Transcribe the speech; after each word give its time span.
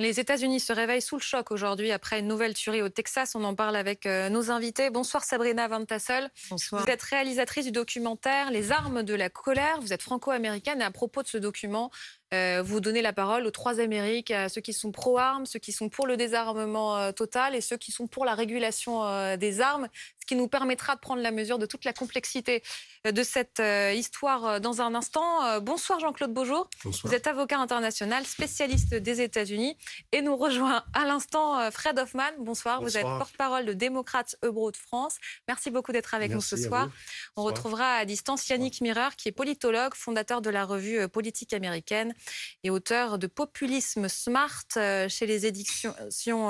Les 0.00 0.18
États-Unis 0.18 0.60
se 0.60 0.72
réveillent 0.72 1.02
sous 1.02 1.16
le 1.16 1.20
choc 1.20 1.50
aujourd'hui 1.50 1.92
après 1.92 2.20
une 2.20 2.26
nouvelle 2.26 2.54
tuerie 2.54 2.80
au 2.80 2.88
Texas. 2.88 3.34
On 3.34 3.44
en 3.44 3.54
parle 3.54 3.76
avec 3.76 4.06
euh, 4.06 4.30
nos 4.30 4.50
invités. 4.50 4.88
Bonsoir 4.88 5.24
Sabrina 5.24 5.68
Van 5.68 5.84
Tassel. 5.84 6.30
Bonsoir. 6.48 6.82
Vous 6.82 6.90
êtes 6.90 7.02
réalisatrice 7.02 7.66
du 7.66 7.70
documentaire 7.70 8.50
Les 8.50 8.72
armes 8.72 9.02
de 9.02 9.12
la 9.12 9.28
colère. 9.28 9.78
Vous 9.82 9.92
êtes 9.92 10.00
franco-américaine 10.00 10.80
et 10.80 10.84
à 10.84 10.90
propos 10.90 11.22
de 11.22 11.28
ce 11.28 11.36
document, 11.36 11.90
euh, 12.32 12.62
vous 12.64 12.78
donnez 12.78 13.02
la 13.02 13.12
parole 13.12 13.44
aux 13.44 13.50
trois 13.50 13.80
Amériques, 13.80 14.30
à 14.30 14.48
ceux 14.48 14.60
qui 14.60 14.72
sont 14.72 14.92
pro-armes, 14.92 15.46
ceux 15.46 15.58
qui 15.58 15.72
sont 15.72 15.88
pour 15.88 16.06
le 16.06 16.16
désarmement 16.16 16.96
euh, 16.96 17.10
total 17.10 17.56
et 17.56 17.60
ceux 17.60 17.76
qui 17.76 17.90
sont 17.90 18.06
pour 18.06 18.24
la 18.24 18.34
régulation 18.34 19.04
euh, 19.04 19.36
des 19.36 19.60
armes, 19.60 19.88
ce 20.20 20.26
qui 20.26 20.36
nous 20.36 20.46
permettra 20.46 20.94
de 20.94 21.00
prendre 21.00 21.22
la 21.22 21.32
mesure 21.32 21.58
de 21.58 21.66
toute 21.66 21.84
la 21.84 21.92
complexité 21.92 22.62
de 23.04 23.22
cette 23.22 23.60
histoire 23.94 24.60
dans 24.60 24.82
un 24.82 24.94
instant. 24.94 25.58
Bonsoir 25.60 25.98
Jean-Claude 25.98 26.32
Beaujour. 26.32 26.68
Bonsoir. 26.84 27.10
Vous 27.10 27.16
êtes 27.16 27.26
avocat 27.26 27.58
international, 27.58 28.24
spécialiste 28.26 28.94
des 28.94 29.22
États-Unis 29.22 29.76
et 30.12 30.20
nous 30.20 30.36
rejoint 30.36 30.84
à 30.92 31.06
l'instant 31.06 31.70
Fred 31.70 31.98
Hoffman. 31.98 32.30
Bonsoir. 32.38 32.82
Vous 32.82 32.98
êtes 32.98 33.02
porte-parole 33.02 33.64
de 33.64 33.72
Démocrates 33.72 34.36
Eubro 34.44 34.70
de 34.70 34.76
France. 34.76 35.16
Merci 35.48 35.70
beaucoup 35.70 35.92
d'être 35.92 36.14
avec 36.14 36.30
Merci 36.30 36.54
nous 36.54 36.58
ce 36.58 36.68
soir. 36.68 36.86
vous. 36.86 36.92
On 37.36 37.42
Bonsoir. 37.42 37.46
retrouvera 37.46 37.94
à 37.94 38.04
distance 38.04 38.46
Yannick 38.50 38.82
Mireur, 38.82 39.16
qui 39.16 39.30
est 39.30 39.32
politologue, 39.32 39.94
fondateur 39.94 40.42
de 40.42 40.50
la 40.50 40.66
revue 40.66 41.08
Politique 41.08 41.54
américaine 41.54 42.14
et 42.62 42.70
auteur 42.70 43.18
de 43.18 43.26
Populisme 43.26 44.08
Smart 44.08 44.64
euh, 44.76 45.08
chez 45.08 45.26
les 45.26 45.46
éditions 45.46 45.94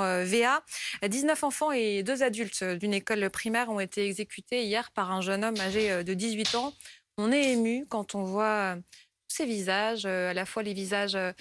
euh, 0.02 0.24
VA. 0.24 0.62
19 1.06 1.45
enfants 1.45 1.73
et 1.73 2.02
deux 2.02 2.23
adultes 2.23 2.65
d'une 2.65 2.95
école 2.95 3.30
primaire 3.30 3.70
ont 3.70 3.80
été 3.80 4.06
exécutés 4.06 4.65
hier 4.65 4.91
par 4.93 5.12
un 5.12 5.20
jeune 5.20 5.45
homme 5.45 5.59
âgé 5.60 5.91
euh, 5.91 6.02
de 6.02 6.15
18 6.15 6.55
ans. 6.55 6.74
On 7.19 7.33
est 7.33 7.52
ému 7.52 7.87
quand 7.88 8.15
on 8.15 8.24
voit 8.24 8.45
euh, 8.45 8.77
tous 8.77 9.37
ces 9.37 9.46
visages, 9.46 10.06
euh, 10.06 10.30
à 10.30 10.34
la 10.34 10.46
fois 10.46 10.62
les 10.62 10.73
visages 10.73 11.16
euh, 11.16 11.33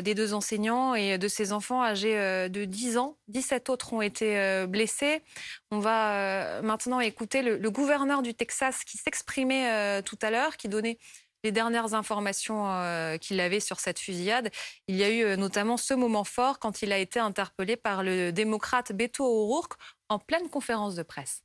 des 0.00 0.14
deux 0.14 0.32
enseignants 0.32 0.94
et 0.94 1.18
de 1.18 1.28
ces 1.28 1.52
enfants 1.52 1.82
âgés 1.82 2.18
euh, 2.18 2.48
de 2.48 2.64
10 2.64 2.96
ans. 2.96 3.18
17 3.28 3.68
autres 3.68 3.92
ont 3.92 4.00
été 4.00 4.38
euh, 4.38 4.66
blessés. 4.66 5.22
On 5.70 5.80
va 5.80 6.14
euh, 6.58 6.62
maintenant 6.62 7.00
écouter 7.00 7.42
le, 7.42 7.58
le 7.58 7.70
gouverneur 7.70 8.22
du 8.22 8.34
Texas 8.34 8.84
qui 8.84 8.96
s'exprimait 8.96 9.70
euh, 9.70 10.02
tout 10.02 10.18
à 10.22 10.30
l'heure, 10.30 10.56
qui 10.56 10.68
donnait 10.68 10.98
les 11.44 11.52
dernières 11.52 11.94
informations 11.94 12.70
euh, 12.70 13.16
qu'il 13.16 13.40
avait 13.40 13.60
sur 13.60 13.80
cette 13.80 13.98
fusillade. 13.98 14.50
Il 14.88 14.96
y 14.96 15.04
a 15.04 15.10
eu 15.10 15.24
euh, 15.24 15.36
notamment 15.36 15.76
ce 15.76 15.94
moment 15.94 16.24
fort 16.24 16.58
quand 16.58 16.82
il 16.82 16.92
a 16.92 16.98
été 16.98 17.18
interpellé 17.18 17.76
par 17.76 18.02
le 18.02 18.30
démocrate 18.32 18.92
Beto 18.92 19.24
O'Rourke 19.24 19.74
en 20.08 20.18
pleine 20.18 20.48
conférence 20.48 20.94
de 20.94 21.02
presse. 21.02 21.42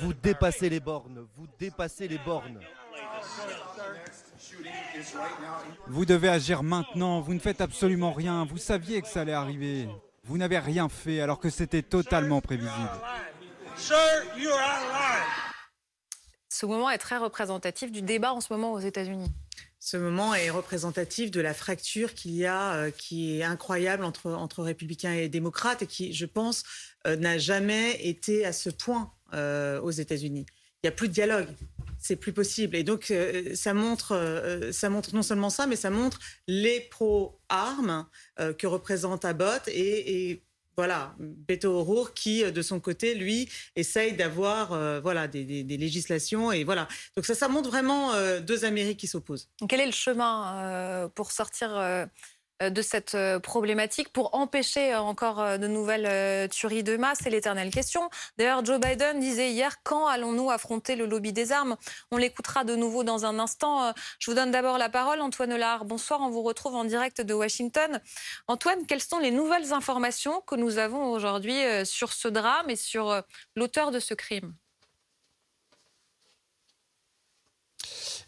Vous 0.00 0.14
dépassez 0.14 0.70
les 0.70 0.80
bornes, 0.80 1.26
vous 1.36 1.46
dépassez 1.58 2.08
les 2.08 2.18
bornes. 2.18 2.60
Vous 5.86 6.06
devez 6.06 6.28
agir 6.28 6.62
maintenant, 6.62 7.20
vous 7.20 7.34
ne 7.34 7.38
faites 7.38 7.60
absolument 7.60 8.12
rien, 8.12 8.46
vous 8.46 8.56
saviez 8.56 9.02
que 9.02 9.08
ça 9.08 9.20
allait 9.20 9.32
arriver. 9.32 9.88
Vous 10.24 10.38
n'avez 10.38 10.58
rien 10.58 10.88
fait 10.88 11.20
alors 11.20 11.38
que 11.38 11.50
c'était 11.50 11.82
totalement 11.82 12.40
prévisible. 12.40 12.90
Ce 16.58 16.66
moment 16.66 16.90
est 16.90 16.98
très 16.98 17.18
représentatif 17.18 17.92
du 17.92 18.02
débat 18.02 18.32
en 18.32 18.40
ce 18.40 18.52
moment 18.52 18.72
aux 18.72 18.80
États-Unis. 18.80 19.30
Ce 19.78 19.96
moment 19.96 20.34
est 20.34 20.50
représentatif 20.50 21.30
de 21.30 21.40
la 21.40 21.54
fracture 21.54 22.14
qu'il 22.14 22.32
y 22.32 22.46
a, 22.46 22.74
euh, 22.74 22.90
qui 22.90 23.38
est 23.38 23.44
incroyable 23.44 24.02
entre, 24.02 24.60
républicains 24.60 25.12
et 25.12 25.28
démocrates 25.28 25.82
et 25.82 25.86
qui, 25.86 26.12
je 26.12 26.26
pense, 26.26 26.64
euh, 27.06 27.14
n'a 27.14 27.38
jamais 27.38 28.04
été 28.04 28.44
à 28.44 28.52
ce 28.52 28.70
point 28.70 29.12
euh, 29.34 29.80
aux 29.82 29.92
États-Unis. 29.92 30.46
Il 30.82 30.86
n'y 30.86 30.88
a 30.88 30.96
plus 30.96 31.06
de 31.06 31.12
dialogue. 31.12 31.46
C'est 32.00 32.16
plus 32.16 32.32
possible. 32.32 32.74
Et 32.74 32.82
donc, 32.82 33.12
ça, 33.54 33.74
montre, 33.74 34.68
ça 34.72 34.90
montre 34.90 35.14
non 35.14 35.22
seulement 35.22 35.50
ça, 35.50 35.66
mais 35.66 35.74
ça 35.76 35.90
montre 35.90 36.18
les 36.46 36.80
pro-armes 36.80 38.06
que 38.36 38.66
représente 38.68 39.24
Abbott 39.24 39.66
et, 39.66 40.30
et 40.30 40.47
voilà, 40.78 41.16
Beto 41.18 41.72
O'Rourke 41.72 42.14
qui, 42.14 42.44
euh, 42.44 42.52
de 42.52 42.62
son 42.62 42.78
côté, 42.78 43.16
lui, 43.16 43.48
essaye 43.74 44.12
d'avoir 44.12 44.72
euh, 44.72 45.00
voilà, 45.00 45.26
des, 45.26 45.64
législations. 45.64 46.52
Et 46.52 46.62
voilà. 46.62 46.86
Donc 47.16 47.26
ça, 47.26 47.34
ça 47.34 47.48
montre 47.48 47.68
vraiment 47.68 48.12
euh, 48.12 48.38
deux 48.38 48.64
Amériques 48.64 49.00
qui 49.00 49.08
s'opposent. 49.08 49.50
Quel 49.68 49.80
est 49.80 49.86
le 49.86 49.92
chemin 49.92 51.10
pour 51.16 51.32
sortir 51.32 51.70
de 52.60 52.82
cette 52.82 53.14
euh, 53.14 53.38
problématique, 53.38 54.12
pour 54.12 54.34
empêcher 54.34 54.92
euh, 54.92 55.00
encore 55.00 55.40
euh, 55.40 55.58
de 55.58 55.68
nouvelles 55.68 56.06
euh, 56.06 56.48
tueries 56.48 56.82
de 56.82 56.96
masse 56.96 57.18
C'est 57.22 57.30
l'éternelle 57.30 57.70
question. 57.70 58.10
D'ailleurs, 58.36 58.64
Joe 58.64 58.80
Biden 58.80 59.20
disait 59.20 59.50
hier 59.50 59.76
quand 59.84 60.06
allons-nous 60.06 60.50
affronter 60.50 60.96
le 60.96 61.06
lobby 61.06 61.32
des 61.32 61.52
armes? 61.52 61.76
On 62.10 62.16
l'écoutera 62.16 62.64
de 62.64 62.74
nouveau 62.74 63.04
dans 63.04 63.24
un 63.24 63.38
instant. 63.38 63.84
Euh, 63.84 63.92
Je 64.18 64.30
vous 64.30 64.34
donne 64.34 64.50
d'abord 64.50 64.78
la 64.78 64.88
parole, 64.88 65.20
Antoine 65.20 65.56
Lard. 65.56 65.84
Bonsoir, 65.84 66.20
on 66.20 66.30
vous 66.30 66.42
retrouve 66.42 66.74
en 66.74 66.84
direct 66.84 67.20
de 67.20 67.34
Washington. 67.34 68.00
Antoine, 68.48 68.86
quelles 68.86 69.02
sont 69.02 69.18
les 69.18 69.30
nouvelles 69.30 69.72
informations 69.72 70.40
que 70.40 70.56
nous 70.56 70.78
avons 70.78 71.12
aujourd'hui 71.12 71.64
euh, 71.64 71.84
sur 71.84 72.12
ce 72.12 72.28
drame 72.28 72.70
et 72.70 72.76
sur 72.76 73.10
euh, 73.10 73.20
l'auteur 73.56 73.90
de 73.90 74.00
ce 74.00 74.14
crime? 74.14 74.54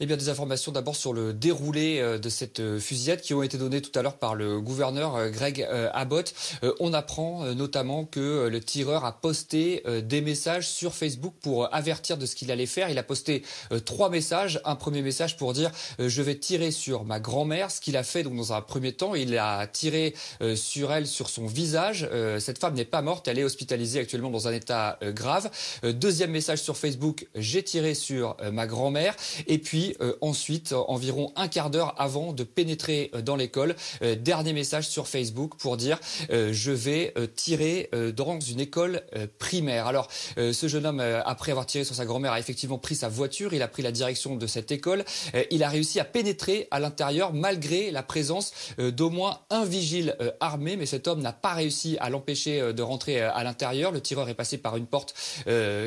Eh 0.03 0.07
bien, 0.07 0.17
des 0.17 0.31
informations 0.31 0.73
d'abord 0.73 0.97
sur 0.97 1.13
le 1.13 1.35
déroulé 1.35 1.99
euh, 1.99 2.17
de 2.17 2.31
cette 2.31 2.61
euh, 2.61 2.81
fusillade 2.81 3.21
qui 3.21 3.35
ont 3.35 3.43
été 3.43 3.59
données 3.59 3.83
tout 3.83 3.97
à 3.99 4.01
l'heure 4.01 4.17
par 4.17 4.35
le 4.35 4.59
gouverneur 4.59 5.15
euh, 5.15 5.29
Greg 5.29 5.69
Abbott. 5.93 6.33
On 6.79 6.95
apprend 6.95 7.45
notamment 7.55 8.07
que 8.07 8.49
le 8.49 8.61
tireur 8.61 9.05
a 9.05 9.13
posté 9.13 9.83
des 10.03 10.21
messages 10.21 10.69
sur 10.69 10.95
Facebook 10.95 11.35
pour 11.43 11.73
avertir 11.75 12.17
de 12.17 12.25
ce 12.25 12.35
qu'il 12.35 12.51
allait 12.51 12.67
faire. 12.67 12.89
Il 12.89 12.99
a 12.99 13.03
posté 13.03 13.43
trois 13.85 14.09
messages. 14.09 14.61
Un 14.65 14.75
premier 14.75 15.03
message 15.03 15.37
pour 15.37 15.53
dire 15.53 15.71
je 15.99 16.23
vais 16.23 16.37
tirer 16.37 16.71
sur 16.71 17.05
ma 17.05 17.21
grand-mère. 17.21 17.71
Ce 17.71 17.81
qu'il 17.81 17.97
a 17.97 18.03
fait 18.03 18.23
donc 18.23 18.37
dans 18.37 18.53
un 18.53 18.61
premier 18.61 18.93
temps, 18.93 19.15
il 19.15 19.37
a 19.37 19.67
tiré 19.67 20.15
sur 20.55 20.93
elle, 20.93 21.07
sur 21.07 21.29
son 21.29 21.47
visage. 21.47 22.09
Cette 22.39 22.59
femme 22.59 22.75
n'est 22.75 22.85
pas 22.85 23.03
morte, 23.03 23.29
elle 23.29 23.39
est 23.39 23.45
hospitalisée 23.45 24.01
actuellement 24.01 24.31
dans 24.31 24.49
un 24.49 24.53
état 24.53 24.99
grave. 25.03 25.51
Deuxième 25.83 26.31
message 26.31 26.63
sur 26.63 26.77
Facebook, 26.77 27.27
j'ai 27.35 27.63
tiré 27.63 27.95
sur 27.95 28.37
ma 28.53 28.67
grand-mère. 28.67 29.15
Et 29.47 29.59
puis 29.59 29.90
euh, 30.01 30.17
ensuite, 30.21 30.73
euh, 30.73 30.83
environ 30.89 31.33
un 31.37 31.49
quart 31.49 31.71
d'heure 31.71 31.95
avant 31.99 32.33
de 32.33 32.45
pénétrer 32.45 33.11
euh, 33.15 33.23
dans 33.23 33.37
l'école, 33.37 33.75
dernier 34.19 34.53
message 34.53 34.89
sur 34.89 35.09
Facebook 35.09 35.57
pour 35.57 35.77
dire 35.77 35.99
je 36.31 36.71
vais 36.71 37.15
tirer 37.35 37.91
dans 38.15 38.41
une 38.41 38.61
école 38.61 39.03
primaire. 39.39 39.87
Alors 39.87 40.09
ce 40.37 40.69
jeune 40.69 40.87
homme, 40.87 41.01
après 41.01 41.53
avoir 41.53 41.67
tiré 41.67 41.85
sur 41.85 41.95
sa 41.95 42.05
grand-mère, 42.05 42.33
a 42.33 42.39
effectivement 42.39 42.79
pris 42.79 42.95
sa 42.95 43.09
voiture, 43.09 43.53
il 43.55 43.63
a 43.63 43.69
pris 43.69 43.83
la 43.83 43.93
direction 43.93 44.37
de 44.37 44.47
cette 44.47 44.71
école, 44.73 45.05
il 45.51 45.63
a 45.63 45.69
réussi 45.69 46.01
à 46.01 46.05
pénétrer 46.05 46.69
à 46.71 46.81
l'intérieur 46.81 47.33
malgré 47.33 47.91
la 47.91 48.03
présence 48.03 48.53
d'au 48.79 49.11
moins 49.11 49.41
un 49.51 49.65
vigile 49.65 50.17
armé, 50.41 50.77
mais 50.77 50.87
cet 50.87 51.09
homme 51.09 51.21
n'a 51.21 51.33
pas 51.33 51.55
réussi 51.55 51.97
à 52.01 52.11
l'empêcher 52.11 52.73
de 52.73 52.83
rentrer 52.83 53.21
à 53.21 53.43
l'intérieur. 53.45 53.93
Le 53.93 54.01
tireur 54.01 54.29
est 54.29 54.35
passé 54.35 54.59
par 54.59 54.77
une 54.77 54.87
porte 54.87 55.15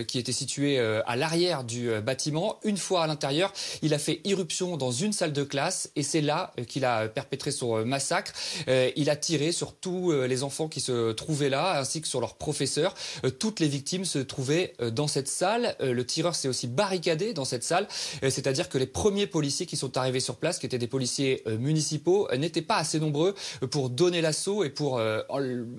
qui 0.07 0.19
était 0.19 0.31
située 0.31 0.79
à 0.79 1.15
l'arrière 1.15 1.63
du 1.63 1.89
bâtiment. 2.01 2.59
Une 2.63 2.77
fois 2.77 3.03
à 3.03 3.07
l'intérieur, 3.07 3.53
il 3.81 3.92
a 3.93 3.99
fait 3.99 4.21
irruption 4.23 4.77
dans 4.77 4.91
une 4.91 5.13
salle 5.13 5.33
de 5.33 5.43
classe 5.43 5.91
et 5.95 6.03
c'est 6.03 6.21
là 6.21 6.53
euh, 6.59 6.63
qu'il 6.63 6.85
a 6.85 7.07
perpétré 7.07 7.51
son 7.51 7.77
euh, 7.77 7.85
massacre. 7.85 8.33
Euh, 8.67 8.91
il 8.95 9.09
a 9.09 9.15
tiré 9.15 9.51
sur 9.51 9.73
tous 9.73 10.11
les 10.11 10.43
enfants 10.43 10.67
qui 10.67 10.79
se 10.79 11.11
trouvaient 11.11 11.49
là, 11.49 11.79
ainsi 11.79 12.01
que 12.01 12.07
sur 12.07 12.19
leurs 12.19 12.35
professeurs. 12.35 12.93
Toutes 13.39 13.59
les 13.59 13.67
victimes 13.67 14.05
se 14.05 14.19
trouvaient 14.19 14.73
dans 14.91 15.07
cette 15.07 15.27
salle. 15.27 15.75
Le 15.79 16.05
tireur 16.05 16.35
s'est 16.35 16.47
aussi 16.47 16.67
barricadé 16.67 17.33
dans 17.33 17.45
cette 17.45 17.63
salle, 17.63 17.87
c'est-à-dire 18.21 18.69
que 18.69 18.77
les 18.77 18.85
premiers 18.85 19.27
policiers 19.27 19.65
qui 19.65 19.77
sont 19.77 19.97
arrivés 19.97 20.19
sur 20.19 20.37
place, 20.37 20.59
qui 20.59 20.65
étaient 20.65 20.77
des 20.77 20.87
policiers 20.87 21.43
municipaux, 21.59 22.27
n'étaient 22.35 22.61
pas 22.61 22.77
assez 22.77 22.99
nombreux 22.99 23.35
pour 23.71 23.89
donner 23.89 24.21
l'assaut 24.21 24.63
et 24.63 24.69
pour 24.69 25.01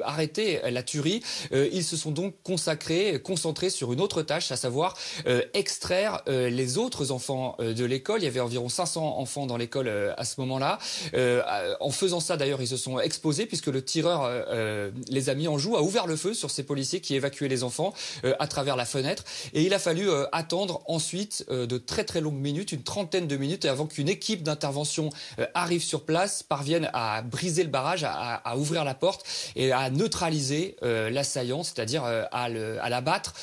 arrêter 0.03 0.61
la 0.71 0.83
tuerie. 0.83 1.23
Ils 1.53 1.85
se 1.85 1.97
sont 1.97 2.11
donc 2.11 2.35
consacrés, 2.43 3.21
concentrés 3.23 3.71
sur 3.71 3.93
une 3.93 4.01
autre 4.01 4.23
tâche, 4.23 4.51
à 4.53 4.57
savoir 4.57 4.97
extraire 5.55 6.23
les 6.27 6.79
autres 6.79 7.11
enfants 7.11 7.57
de 7.59 7.85
l'école. 7.85 8.04
Il 8.19 8.25
y 8.25 8.27
avait 8.27 8.41
environ 8.41 8.69
500 8.69 9.19
enfants 9.19 9.47
dans 9.47 9.57
l'école 9.57 9.89
euh, 9.89 10.13
à 10.17 10.25
ce 10.25 10.41
moment-là. 10.41 10.79
Euh, 11.15 11.43
en 11.81 11.91
faisant 11.91 12.21
ça, 12.21 12.37
d'ailleurs, 12.37 12.61
ils 12.61 12.69
se 12.69 12.77
sont 12.77 13.01
exposés 13.01 13.47
puisque 13.47 13.67
le 13.67 13.83
tireur 13.83 14.23
euh, 14.25 14.91
les 15.09 15.31
a 15.31 15.35
mis 15.35 15.49
en 15.49 15.59
joue, 15.59 15.77
a 15.77 15.83
ouvert 15.83 16.07
le 16.07 16.17
feu 16.17 16.35
sur 16.35 16.51
ces 16.51 16.63
policiers 16.63 17.01
qui 17.01 17.15
évacuaient 17.15 17.49
les 17.49 17.65
enfants 17.65 17.95
à 18.39 18.47
travers 18.47 18.77
la 18.77 18.85
fenêtre. 18.85 19.25
Et 19.53 19.63
il 19.63 19.75
a 19.75 19.79
fallu 19.79 20.09
attendre 20.33 20.83
ensuite 20.87 21.47
de 21.51 21.79
très 21.79 22.05
très 22.05 22.21
longues 22.21 22.35
minutes, 22.35 22.73
une 22.73 22.83
trentaine 22.83 23.27
de 23.27 23.37
minutes, 23.37 23.65
avant 23.65 23.87
qu'une 23.87 24.09
équipe 24.09 24.43
d'intervention 24.43 25.11
arrive 25.55 25.83
sur 25.83 26.05
place, 26.05 26.43
parvienne 26.43 26.91
à 26.93 27.23
briser 27.23 27.63
le 27.63 27.69
barrage, 27.71 28.05
à, 28.05 28.57
ouvrir 28.57 28.85
la 28.85 28.95
porte 28.95 29.25
et 29.57 29.73
à 29.73 29.91
neutraliser 29.91 30.77
l'assaillant, 30.83 31.63
c'est-à-dire 31.63 32.05
à 32.05 32.49
l'abattre. 32.49 33.35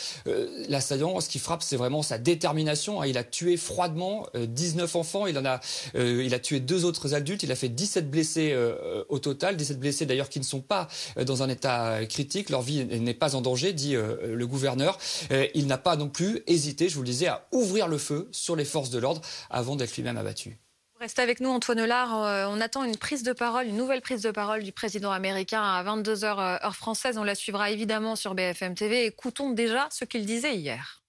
L'assaillant, 0.68 1.20
ce 1.20 1.30
qui 1.30 1.40
frappe, 1.40 1.64
c'est 1.64 1.78
vraiment 1.78 2.02
sa 2.02 2.18
détermination. 2.18 3.02
hein. 3.02 3.08
Il 3.08 3.18
a 3.18 3.24
tué 3.24 3.58
froidement 3.58 4.28
19 4.46 4.96
enfants, 4.96 5.28
il 5.28 5.38
en 5.38 5.46
a, 5.46 5.60
euh, 5.96 6.24
il 6.24 6.34
a 6.34 6.40
tué 6.40 6.60
deux 6.60 6.86
autres 6.86 7.14
adultes, 7.14 7.44
il 7.44 7.52
a 7.52 7.56
fait 7.56 7.70
17 7.70 8.10
blessés 8.10 8.52
euh, 8.54 9.04
au 9.10 9.20
total, 9.20 9.58
17 9.58 9.80
blessés 9.80 10.06
d'ailleurs 10.06 10.30
qui 10.30 10.40
ne 10.40 10.46
sont 10.46 10.62
pas 10.62 10.88
euh, 11.18 11.24
dans 11.24 11.44
un 11.44 11.50
état 11.50 12.06
critique, 12.06 12.50
leur 12.50 12.62
vie 12.62 12.86
n'est 12.86 13.14
pas 13.14 13.36
en 13.36 13.42
danger, 13.42 13.74
dit 13.74 13.96
euh, 13.96 14.36
le 14.36 14.48
gouverneur. 14.48 14.98
Euh, 15.32 15.48
il 15.54 15.68
n'a 15.68 15.78
pas 15.78 15.96
non 15.96 16.10
plus 16.10 16.42
hésité, 16.48 16.90
je 16.90 16.96
vous 16.96 17.02
le 17.02 17.08
disais, 17.08 17.28
à 17.28 17.48
ouvrir 17.52 17.88
le 17.88 17.98
feu 17.98 18.30
sur 18.32 18.56
les 18.56 18.66
forces 18.66 18.90
de 18.90 19.00
l'ordre 19.00 19.22
avant 19.50 19.76
d'être 19.76 19.96
lui-même 19.96 20.18
abattu. 20.18 20.58
Restez 21.00 21.24
avec 21.24 21.40
nous, 21.40 21.50
Antoine 21.50 21.84
Lard. 21.84 22.12
On 22.52 22.62
attend 22.62 22.84
une 22.84 22.96
prise 22.96 23.24
de 23.24 23.34
parole, 23.34 23.66
une 23.66 23.76
nouvelle 23.76 24.02
prise 24.02 24.22
de 24.22 24.30
parole 24.30 24.62
du 24.62 24.72
président 24.72 25.12
américain 25.12 25.64
à 25.64 25.84
22h 25.84 26.26
euh, 26.26 26.64
heure 26.64 26.76
française. 26.76 27.18
On 27.18 27.24
la 27.24 27.34
suivra 27.34 27.72
évidemment 27.72 28.16
sur 28.16 28.36
BFM 28.36 28.76
TV. 28.76 29.06
Écoutons 29.08 29.50
déjà 29.50 29.88
ce 29.90 30.06
qu'il 30.06 30.28
disait 30.28 30.56
hier. 30.56 31.02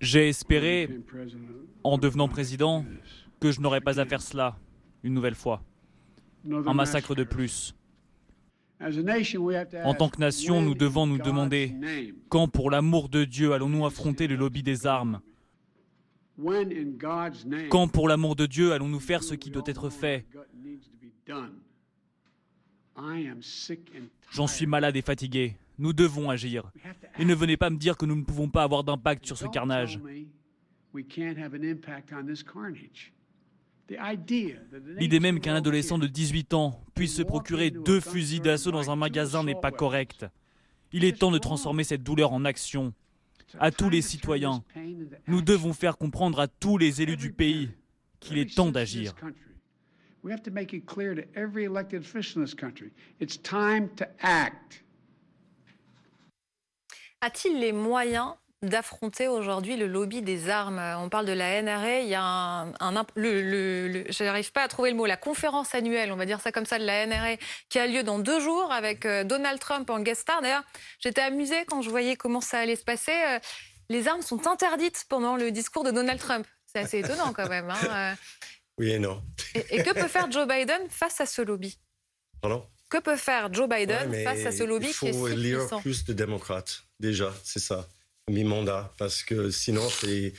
J'ai 0.00 0.28
espéré, 0.28 1.00
en 1.82 1.98
devenant 1.98 2.28
président, 2.28 2.84
que 3.40 3.50
je 3.50 3.60
n'aurais 3.60 3.80
pas 3.80 4.00
à 4.00 4.04
faire 4.04 4.22
cela 4.22 4.58
une 5.02 5.14
nouvelle 5.14 5.34
fois. 5.34 5.62
Un 6.48 6.74
massacre 6.74 7.14
de 7.14 7.24
plus. 7.24 7.74
En 9.84 9.94
tant 9.94 10.08
que 10.08 10.20
nation, 10.20 10.60
nous 10.60 10.74
devons 10.74 11.06
nous 11.06 11.18
demander 11.18 11.74
quand, 12.28 12.48
pour 12.48 12.70
l'amour 12.70 13.08
de 13.08 13.24
Dieu, 13.24 13.52
allons-nous 13.52 13.86
affronter 13.86 14.26
le 14.26 14.36
lobby 14.36 14.62
des 14.62 14.86
armes? 14.86 15.20
Quand, 17.70 17.88
pour 17.88 18.08
l'amour 18.08 18.36
de 18.36 18.44
Dieu, 18.44 18.72
allons-nous 18.72 19.00
faire 19.00 19.22
ce 19.22 19.34
qui 19.34 19.50
doit 19.50 19.62
être 19.66 19.88
fait? 19.88 20.26
J'en 24.30 24.46
suis 24.46 24.66
malade 24.66 24.96
et 24.96 25.02
fatigué. 25.02 25.56
Nous 25.78 25.92
devons 25.92 26.30
agir. 26.30 26.70
Et 27.18 27.24
ne 27.24 27.34
venez 27.34 27.56
pas 27.56 27.70
me 27.70 27.76
dire 27.76 27.96
que 27.96 28.06
nous 28.06 28.16
ne 28.16 28.24
pouvons 28.24 28.48
pas 28.48 28.62
avoir 28.62 28.84
d'impact 28.84 29.26
sur 29.26 29.36
ce 29.36 29.46
carnage. 29.46 30.00
L'idée 34.98 35.20
même 35.20 35.40
qu'un 35.40 35.54
adolescent 35.54 35.98
de 35.98 36.06
18 36.06 36.54
ans 36.54 36.80
puisse 36.94 37.14
se 37.14 37.22
procurer 37.22 37.70
deux 37.70 38.00
fusils 38.00 38.40
d'assaut 38.40 38.72
dans 38.72 38.90
un 38.90 38.96
magasin 38.96 39.44
n'est 39.44 39.54
pas 39.54 39.70
correcte. 39.70 40.26
Il 40.92 41.04
est 41.04 41.18
temps 41.18 41.30
de 41.30 41.38
transformer 41.38 41.84
cette 41.84 42.02
douleur 42.02 42.32
en 42.32 42.44
action 42.44 42.92
à 43.58 43.70
tous 43.70 43.90
les 43.90 44.02
citoyens. 44.02 44.64
Nous 45.26 45.42
devons 45.42 45.72
faire 45.72 45.98
comprendre 45.98 46.40
à 46.40 46.48
tous 46.48 46.78
les 46.78 47.02
élus 47.02 47.16
du 47.16 47.32
pays 47.32 47.70
qu'il 48.20 48.38
est 48.38 48.54
temps 48.54 48.70
d'agir. 48.70 49.14
A-t-il 57.26 57.58
les 57.58 57.72
moyens 57.72 58.34
d'affronter 58.62 59.26
aujourd'hui 59.26 59.76
le 59.76 59.88
lobby 59.88 60.22
des 60.22 60.48
armes? 60.48 60.80
On 61.00 61.08
parle 61.08 61.26
de 61.26 61.32
la 61.32 61.60
NRA, 61.60 61.98
il 61.98 62.06
y 62.06 62.14
a 62.14 62.22
un, 62.22 63.06
le, 63.16 64.04
je 64.08 64.22
n'arrive 64.22 64.52
pas 64.52 64.62
à 64.62 64.68
trouver 64.68 64.90
le 64.90 64.96
mot, 64.96 65.06
la 65.06 65.16
conférence 65.16 65.74
annuelle, 65.74 66.12
on 66.12 66.16
va 66.16 66.24
dire 66.24 66.40
ça 66.40 66.52
comme 66.52 66.66
ça, 66.66 66.78
de 66.78 66.84
la 66.84 67.04
NRA, 67.04 67.36
qui 67.68 67.80
a 67.80 67.88
lieu 67.88 68.04
dans 68.04 68.20
deux 68.20 68.38
jours 68.38 68.70
avec 68.70 69.04
euh, 69.06 69.24
Donald 69.24 69.58
Trump 69.58 69.90
en 69.90 69.98
guest 69.98 70.20
star. 70.20 70.40
D'ailleurs, 70.40 70.62
j'étais 71.00 71.20
amusée 71.20 71.64
quand 71.66 71.82
je 71.82 71.90
voyais 71.90 72.14
comment 72.14 72.40
ça 72.40 72.60
allait 72.60 72.76
se 72.76 72.84
passer. 72.84 73.10
Euh, 73.10 73.40
les 73.88 74.06
armes 74.06 74.22
sont 74.22 74.46
interdites 74.46 75.04
pendant 75.08 75.34
le 75.34 75.50
discours 75.50 75.82
de 75.82 75.90
Donald 75.90 76.20
Trump. 76.20 76.46
C'est 76.66 76.78
assez 76.78 77.00
étonnant 77.00 77.32
quand 77.32 77.48
même. 77.48 77.68
Hein, 77.68 77.88
euh. 77.90 78.14
Oui 78.78 78.92
et 78.92 79.00
non. 79.00 79.20
Et, 79.70 79.82
que 79.82 79.92
peut 79.92 80.06
faire 80.06 80.30
Joe 80.30 80.46
Biden 80.46 80.88
face 80.90 81.20
à 81.20 81.26
ce 81.26 81.42
lobby? 81.42 81.76
Pardon? 82.40 82.68
Que 82.88 83.00
peut 83.00 83.16
faire 83.16 83.52
Joe 83.52 83.68
Biden 83.68 84.12
face 84.24 84.46
à 84.46 84.52
ce 84.52 84.62
lobby 84.62 84.92
qui 84.92 85.08
est 85.08 85.12
si 85.12 85.36
lire 85.36 85.66
plus 85.80 86.04
de 86.04 86.12
démocrates, 86.12 86.84
déjà, 87.00 87.34
c'est 87.42 87.58
ça 87.58 87.88
mi-mandat, 88.28 88.92
parce 88.98 89.22
que 89.22 89.50
sinon, 89.50 89.88
c'est 89.88 90.32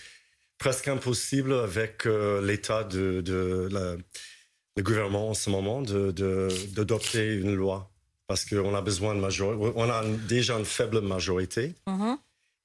presque 0.57 0.87
impossible 0.87 1.53
avec 1.53 2.05
euh, 2.05 2.45
l'état 2.45 2.83
de, 2.83 3.21
de 3.21 3.69
le 4.77 4.83
gouvernement 4.83 5.29
en 5.29 5.33
ce 5.33 5.49
moment 5.49 5.81
d'adopter 5.81 7.35
de, 7.35 7.41
une 7.41 7.55
loi. 7.55 7.89
Parce 8.27 8.43
qu'on 8.43 8.75
a 8.75 8.81
besoin 8.81 9.15
de 9.15 9.21
majorité. 9.21 9.73
On 9.75 9.89
a 9.89 10.03
déjà 10.27 10.57
une 10.57 10.65
faible 10.65 10.99
majorité. 10.99 11.73
Mm-hmm. 11.87 12.17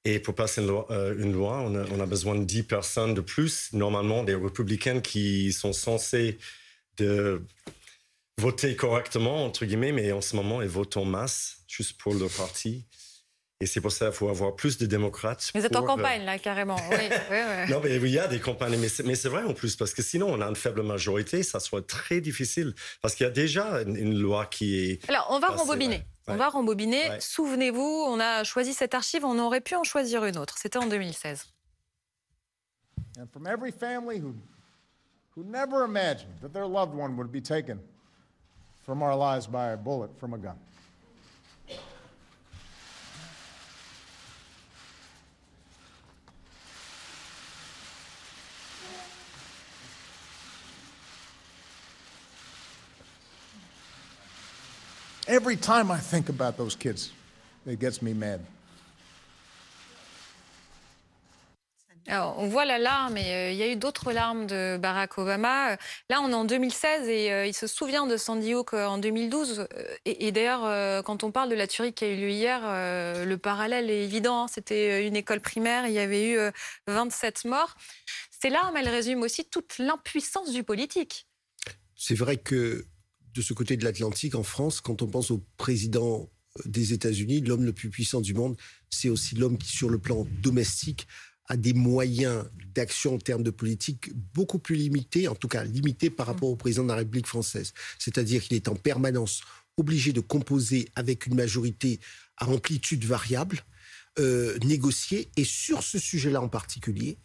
Et 0.05 0.19
pour 0.19 0.35
passer 0.35 0.61
une 0.61 0.67
loi, 0.67 0.87
euh, 0.91 1.15
une 1.17 1.31
loi 1.31 1.61
on, 1.61 1.73
a, 1.75 1.85
on, 1.89 2.01
a, 2.01 2.05
besoin 2.05 2.35
de 2.35 2.43
10 2.43 2.63
personnes 2.63 3.13
de 3.13 3.21
plus. 3.21 3.69
Normalement, 3.71 4.23
des 4.23 4.35
républicains 4.35 4.99
qui 4.99 5.53
sont 5.53 5.71
censés 5.71 6.37
de 6.97 7.41
voter 8.39 8.75
correctement, 8.75 9.45
entre 9.45 9.65
guillemets, 9.65 9.91
mais 9.91 10.11
en 10.11 10.21
ce 10.21 10.35
moment, 10.35 10.61
ils 10.61 10.67
votent 10.67 10.97
en 10.97 11.05
masse, 11.05 11.57
juste 11.67 11.99
pour 11.99 12.13
leur 12.13 12.29
parti. 12.29 12.85
Et 13.59 13.65
c'est 13.65 13.79
pour 13.79 13.93
ça 13.93 14.07
qu'il 14.07 14.15
faut 14.15 14.27
avoir 14.27 14.55
plus 14.57 14.77
de 14.77 14.85
démocrates. 14.85 15.51
Vous 15.55 15.65
êtes 15.65 15.75
en 15.77 15.83
campagne, 15.83 16.25
là, 16.25 16.37
carrément. 16.37 16.75
Oui, 16.91 16.97
non, 17.69 17.79
mais 17.81 17.95
il 17.95 18.09
y 18.09 18.19
a 18.19 18.27
des 18.27 18.41
campagnes, 18.41 18.75
mais 18.77 19.15
c'est 19.15 19.29
vrai 19.29 19.43
en 19.43 19.53
plus, 19.53 19.77
parce 19.77 19.93
que 19.93 20.01
sinon, 20.01 20.27
on 20.29 20.41
a 20.41 20.47
une 20.47 20.55
faible 20.55 20.83
majorité, 20.83 21.43
ça 21.43 21.61
soit 21.61 21.85
très 21.87 22.19
difficile. 22.19 22.75
Parce 23.01 23.15
qu'il 23.15 23.25
y 23.25 23.29
a 23.29 23.31
déjà 23.31 23.81
une, 23.83 24.19
loi 24.19 24.47
qui 24.47 24.79
est. 24.79 25.09
Alors, 25.09 25.27
on 25.29 25.39
va 25.39 25.47
rembobiner. 25.47 26.03
On 26.27 26.35
va 26.35 26.49
rembobiner. 26.49 27.09
Souvenez-vous, 27.19 28.05
on 28.07 28.19
a 28.19 28.43
choisi 28.43 28.73
cette 28.73 28.95
archive, 28.95 29.23
on 29.23 29.39
aurait 29.39 29.61
pu 29.61 29.75
en 29.75 29.83
choisir 29.83 30.25
une 30.25 30.37
autre. 30.37 30.57
C'était 30.57 30.79
en 30.79 30.87
2016. 30.87 31.45
And 33.17 33.27
from 33.31 33.45
every 33.47 33.71
family 33.71 34.19
who, 34.19 34.33
who 35.37 35.43
never 35.43 35.85
imagined 35.85 36.33
that 36.41 36.49
their 36.49 36.67
loved 36.67 36.95
one 36.95 37.15
would 37.15 37.31
be 37.31 37.41
taken 37.41 37.79
from 38.83 39.01
our 39.01 39.15
lives 39.15 39.47
by 39.47 39.69
a 39.69 39.77
bullet 39.77 40.17
from 40.19 40.33
a 40.33 40.37
gun. 40.37 40.57
Every 55.25 55.55
time 55.55 55.89
I 55.89 55.99
think 55.99 56.27
about 56.27 56.57
those 56.57 56.75
kids, 56.75 57.11
it 57.65 57.79
gets 57.79 58.01
me 58.01 58.13
mad. 58.13 58.41
On 62.21 62.47
voit 62.47 62.65
la 62.65 62.79
larme 62.79 63.17
et 63.17 63.33
euh, 63.33 63.51
il 63.51 63.57
y 63.57 63.63
a 63.63 63.71
eu 63.71 63.75
d'autres 63.75 64.11
larmes 64.11 64.45
de 64.45 64.77
Barack 64.77 65.17
Obama. 65.17 65.77
Là, 66.09 66.21
on 66.21 66.29
est 66.29 66.33
en 66.33 66.45
2016 66.45 67.07
et 67.07 67.31
euh, 67.31 67.45
il 67.45 67.53
se 67.53 67.67
souvient 67.67 68.07
de 68.07 68.17
Sandy 68.17 68.53
Hook 68.53 68.73
euh, 68.73 68.85
en 68.85 68.97
2012. 68.97 69.67
Et, 70.05 70.31
d'ailleurs, 70.31 71.03
quand 71.03 71.23
on 71.23 71.31
parle 71.31 71.49
de 71.49 71.55
la 71.55 71.67
tuerie 71.67 71.93
qui 71.93 72.05
a 72.05 72.09
eu 72.09 72.15
lieu 72.15 72.29
hier, 72.29 72.61
le 73.25 73.35
parallèle 73.35 73.89
est 73.89 74.03
évident. 74.03 74.43
Hein. 74.43 74.47
C'était 74.47 75.07
une 75.07 75.15
école 75.15 75.39
primaire, 75.39 75.87
il 75.87 75.93
y 75.93 75.99
avait 75.99 76.29
eu 76.29 76.37
27 76.87 77.45
morts. 77.45 77.75
Ces 78.41 78.49
larmes, 78.49 78.75
elles 78.77 78.89
résument 78.89 79.21
aussi 79.21 79.45
toute 79.45 79.77
l'impuissance 79.77 80.51
du 80.51 80.63
politique. 80.63 81.27
C'est 81.95 82.15
vrai 82.15 82.37
que 82.37 82.85
de 83.33 83.41
ce 83.41 83.53
côté 83.53 83.77
de 83.77 83.83
l'Atlantique, 83.83 84.35
en 84.35 84.43
France, 84.43 84.81
quand 84.81 85.01
on 85.01 85.07
pense 85.07 85.31
au 85.31 85.43
président 85.57 86.29
euh, 86.59 86.61
des 86.65 86.93
États-Unis, 86.93 87.41
l'homme 87.41 87.65
le 87.65 87.73
plus 87.73 87.89
puissant 87.89 88.21
du 88.21 88.33
monde, 88.33 88.55
c'est 88.89 89.09
aussi 89.09 89.35
l'homme 89.35 89.57
qui, 89.57 89.69
sur 89.69 89.89
le 89.89 89.97
plan 89.97 90.27
domestique, 90.41 91.07
a 91.47 91.57
des 91.57 91.73
moyens 91.73 92.45
d'action 92.73 93.15
en 93.15 93.17
termes 93.17 93.43
de 93.43 93.51
politique 93.51 94.11
beaucoup 94.33 94.59
plus 94.59 94.75
limités, 94.75 95.27
en 95.27 95.35
tout 95.35 95.47
cas 95.47 95.63
limités 95.63 96.09
par 96.09 96.27
rapport 96.27 96.49
au 96.49 96.55
président 96.55 96.83
de 96.83 96.89
la 96.89 96.95
République 96.95 97.27
française. 97.27 97.73
C'est-à-dire 97.99 98.41
qu'il 98.41 98.55
est 98.55 98.67
en 98.67 98.75
permanence 98.75 99.41
obligé 99.77 100.13
de 100.13 100.21
composer 100.21 100.89
avec 100.95 101.25
une 101.25 101.35
majorité 101.35 101.99
à 102.37 102.47
amplitude 102.47 103.05
variable, 103.05 103.59
euh, 104.19 104.57
négocier. 104.59 105.29
Et 105.37 105.43
sur 105.43 105.83
ce 105.83 105.99
sujet-là 105.99 106.41
en 106.41 106.49
particulier, 106.49 107.17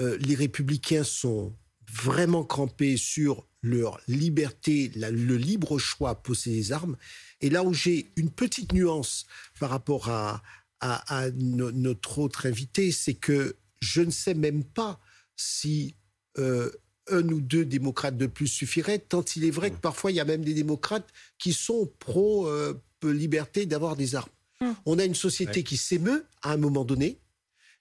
euh, 0.00 0.18
les 0.18 0.34
républicains 0.34 1.04
sont 1.04 1.56
vraiment 1.92 2.44
crampés 2.44 2.96
sur 2.96 3.46
leur 3.62 4.00
liberté, 4.08 4.90
le 4.94 5.36
libre 5.36 5.78
choix 5.78 6.10
à 6.10 6.14
posséder 6.14 6.56
des 6.56 6.72
armes. 6.72 6.96
Et 7.40 7.50
là 7.50 7.62
où 7.62 7.72
j'ai 7.72 8.12
une 8.16 8.30
petite 8.30 8.72
nuance 8.72 9.26
par 9.58 9.70
rapport 9.70 10.10
à, 10.10 10.42
à, 10.80 11.30
notre 11.30 12.18
autre 12.18 12.46
invité, 12.46 12.92
c'est 12.92 13.14
que 13.14 13.56
je 13.84 14.00
ne 14.00 14.10
sais 14.10 14.34
même 14.34 14.64
pas 14.64 14.98
si 15.36 15.94
euh, 16.38 16.70
un 17.10 17.28
ou 17.28 17.40
deux 17.40 17.64
démocrates 17.64 18.16
de 18.16 18.26
plus 18.26 18.46
suffiraient, 18.46 18.98
tant 18.98 19.22
il 19.36 19.44
est 19.44 19.50
vrai 19.50 19.70
que 19.70 19.76
parfois 19.76 20.10
il 20.10 20.14
y 20.14 20.20
a 20.20 20.24
même 20.24 20.44
des 20.44 20.54
démocrates 20.54 21.06
qui 21.38 21.52
sont 21.52 21.92
pro-liberté 21.98 23.62
euh, 23.62 23.66
d'avoir 23.66 23.94
des 23.94 24.14
armes. 24.14 24.30
Hum. 24.60 24.74
On 24.86 24.98
a 24.98 25.04
une 25.04 25.14
société 25.14 25.62
qui 25.62 25.76
s'émeut 25.76 26.24
à 26.42 26.52
un 26.52 26.56
moment 26.56 26.84
donné, 26.84 27.18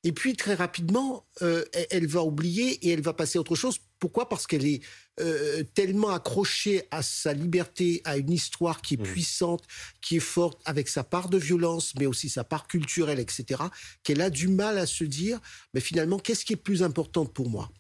et 0.04 0.12
puis 0.12 0.36
très 0.36 0.56
rapidement, 0.56 1.26
euh, 1.42 1.64
elle 1.90 2.08
va 2.08 2.24
oublier 2.24 2.86
et 2.86 2.90
elle 2.92 3.02
va 3.02 3.14
passer 3.14 3.38
à 3.38 3.42
autre 3.42 3.56
chose. 3.56 3.80
Pourquoi? 4.04 4.28
Parce 4.28 4.48
qu'elle 4.48 4.66
est 4.66 4.82
euh, 5.22 5.64
tellement 5.76 6.10
accrochée 6.10 6.84
à 6.92 7.02
sa 7.02 7.32
liberté, 7.32 8.02
à 8.04 8.18
une 8.18 8.34
histoire 8.34 8.82
qui 8.82 8.96
est 8.96 8.98
mmh. 8.98 9.04
puissante, 9.04 9.64
qui 10.02 10.18
est 10.18 10.20
forte, 10.20 10.62
avec 10.66 10.90
sa 10.90 11.06
part 11.06 11.30
de 11.30 11.38
violence, 11.38 11.94
mais 11.98 12.06
aussi 12.06 12.28
sa 12.28 12.44
part 12.44 12.68
culturelle, 12.68 13.18
etc., 13.18 13.62
qu'elle 14.04 14.20
a 14.20 14.30
du 14.30 14.50
mal 14.50 14.78
à 14.78 14.88
se 14.88 15.06
dire, 15.06 15.40
mais 15.74 15.80
finalement, 15.80 16.20
qu'est-ce 16.20 16.44
qui 16.44 16.52
est 16.52 16.58
plus 16.58 16.84
important 16.84 17.26
pour 17.26 17.50
moi? 17.50 17.72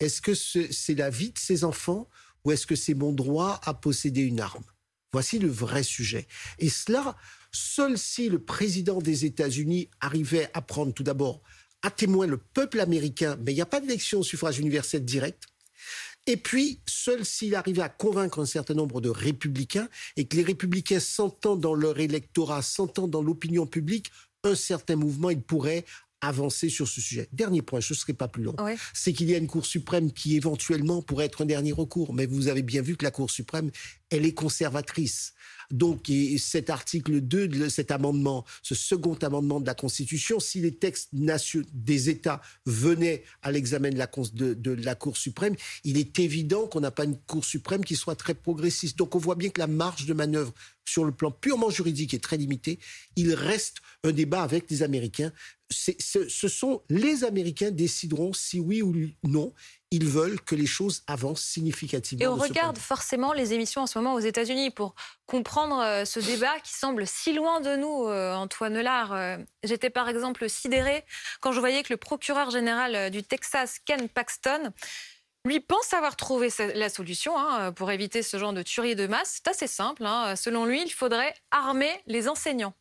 Est-ce 0.00 0.22
que 0.22 0.32
c'est 0.34 0.94
la 0.94 1.10
vie 1.10 1.32
de 1.32 1.38
ses 1.38 1.62
enfants 1.62 2.08
ou 2.46 2.52
est-ce 2.52 2.66
que 2.66 2.74
c'est 2.74 2.94
mon 2.94 3.12
droit 3.12 3.60
à 3.62 3.74
posséder 3.74 4.22
une 4.22 4.40
arme? 4.40 4.64
Voici 5.12 5.38
le 5.38 5.48
vrai 5.48 5.82
sujet. 5.82 6.26
Et 6.58 6.70
cela, 6.70 7.18
seul 7.52 7.98
si 7.98 8.30
le 8.30 8.38
président 8.38 9.02
des 9.02 9.26
États-Unis 9.26 9.90
arrivait 10.00 10.48
à 10.54 10.62
prendre 10.62 10.94
tout 10.94 11.02
d'abord 11.02 11.42
à 11.82 11.90
témoin 11.90 12.26
le 12.26 12.38
peuple 12.38 12.80
américain, 12.80 13.36
mais 13.44 13.52
il 13.52 13.56
n'y 13.56 13.60
a 13.60 13.66
pas 13.66 13.80
d'élection 13.80 14.20
au 14.20 14.22
suffrage 14.22 14.58
universel 14.58 15.04
direct. 15.04 15.44
Et 16.26 16.36
puis, 16.36 16.80
seul 16.86 17.24
s'il 17.24 17.54
arrivait 17.54 17.82
à 17.82 17.88
convaincre 17.88 18.40
un 18.40 18.46
certain 18.46 18.74
nombre 18.74 19.00
de 19.00 19.08
républicains 19.08 19.88
et 20.16 20.26
que 20.26 20.36
les 20.36 20.42
républicains 20.42 21.00
s'entendent 21.00 21.60
dans 21.60 21.74
leur 21.74 21.98
électorat, 22.00 22.62
s'entendent 22.62 23.10
dans 23.12 23.22
l'opinion 23.22 23.66
publique, 23.66 24.10
un 24.42 24.54
certain 24.56 24.96
mouvement, 24.96 25.30
il 25.30 25.40
pourrait 25.40 25.84
avancer 26.20 26.68
sur 26.68 26.88
ce 26.88 27.00
sujet. 27.00 27.28
Dernier 27.32 27.62
point, 27.62 27.78
je 27.80 27.92
ne 27.92 27.96
serai 27.96 28.12
pas 28.14 28.26
plus 28.26 28.42
long, 28.42 28.54
Ouais. 28.58 28.76
c'est 28.94 29.12
qu'il 29.12 29.30
y 29.30 29.34
a 29.34 29.38
une 29.38 29.46
Cour 29.46 29.66
suprême 29.66 30.10
qui 30.12 30.34
éventuellement 30.36 31.02
pourrait 31.02 31.26
être 31.26 31.42
un 31.42 31.46
dernier 31.46 31.72
recours. 31.72 32.14
Mais 32.14 32.26
vous 32.26 32.48
avez 32.48 32.62
bien 32.62 32.82
vu 32.82 32.96
que 32.96 33.04
la 33.04 33.10
Cour 33.10 33.30
suprême, 33.30 33.70
elle 34.10 34.24
est 34.24 34.32
conservatrice. 34.34 35.34
Donc, 35.70 36.10
et 36.10 36.38
cet 36.38 36.70
article 36.70 37.20
2 37.20 37.48
de 37.48 37.68
cet 37.68 37.90
amendement, 37.90 38.44
ce 38.62 38.74
second 38.74 39.14
amendement 39.14 39.60
de 39.60 39.66
la 39.66 39.74
Constitution, 39.74 40.40
si 40.40 40.60
les 40.60 40.74
textes 40.74 41.12
nationaux 41.12 41.66
des 41.72 42.08
États 42.08 42.40
venaient 42.66 43.22
à 43.42 43.52
l'examen 43.52 43.90
de 43.90 43.98
la, 44.72 44.94
Cour 44.94 45.16
suprême, 45.16 45.56
il 45.84 45.98
est 45.98 46.18
évident 46.18 46.66
qu'on 46.66 46.80
n'a 46.80 46.90
pas 46.90 47.04
une 47.04 47.18
Cour 47.18 47.44
suprême 47.44 47.84
qui 47.84 47.96
soit 47.96 48.16
très 48.16 48.34
progressiste. 48.34 48.98
Donc, 48.98 49.14
on 49.14 49.18
voit 49.18 49.34
bien 49.34 49.50
que 49.50 49.60
la 49.60 49.66
marge 49.66 50.06
de 50.06 50.14
manœuvre 50.14 50.52
sur 50.84 51.04
le 51.04 51.12
plan 51.12 51.30
purement 51.30 51.70
juridique 51.70 52.14
est 52.14 52.22
très 52.22 52.36
limitée. 52.36 52.78
Il 53.16 53.34
reste 53.34 53.78
un 54.04 54.12
débat 54.12 54.42
avec 54.42 54.70
les 54.70 54.82
Américains. 54.82 55.32
Ce, 55.70 55.90
ce 56.28 56.48
sont 56.48 56.82
les 56.88 57.24
Américains 57.24 57.72
décideront 57.72 58.32
si 58.32 58.60
oui 58.60 58.82
ou 58.82 58.94
non 59.24 59.52
ils 59.90 60.06
veulent 60.06 60.40
que 60.40 60.54
les 60.54 60.66
choses 60.66 61.02
avancent 61.06 61.42
significativement. 61.42 62.24
Et 62.24 62.26
on 62.28 62.34
regarde 62.36 62.78
forcément 62.78 63.32
les 63.32 63.52
émissions 63.52 63.82
en 63.82 63.86
ce 63.86 63.98
moment 63.98 64.14
aux 64.14 64.20
États-Unis 64.20 64.70
pour 64.70 64.94
comprendre 65.26 65.80
euh, 65.80 66.04
ce 66.04 66.18
débat 66.18 66.58
qui 66.60 66.72
semble 66.72 67.06
si 67.06 67.32
loin 67.32 67.60
de 67.60 67.76
nous, 67.76 68.08
euh, 68.08 68.34
Antoine 68.34 68.80
Lard. 68.80 69.12
Euh, 69.12 69.36
J'étais 69.62 69.90
par 69.90 70.08
exemple 70.08 70.48
sidérée 70.48 71.04
quand 71.40 71.52
je 71.52 71.60
voyais 71.60 71.82
que 71.82 71.92
le 71.92 71.96
procureur 71.96 72.50
général 72.50 73.10
du 73.10 73.22
Texas, 73.22 73.78
Ken 73.84 74.08
Paxton, 74.08 74.72
lui 75.44 75.60
pense 75.60 75.94
avoir 75.94 76.16
trouvé 76.16 76.48
la 76.74 76.88
solution 76.88 77.38
hein, 77.38 77.70
pour 77.72 77.92
éviter 77.92 78.24
ce 78.24 78.36
genre 78.36 78.52
de 78.52 78.62
tuerie 78.62 78.96
de 78.96 79.06
masse. 79.06 79.34
C'est 79.36 79.48
assez 79.48 79.68
simple. 79.68 80.04
hein. 80.04 80.34
Selon 80.34 80.64
lui, 80.64 80.82
il 80.82 80.90
faudrait 80.90 81.34
armer 81.52 81.90
les 82.06 82.28
enseignants. 82.28 82.74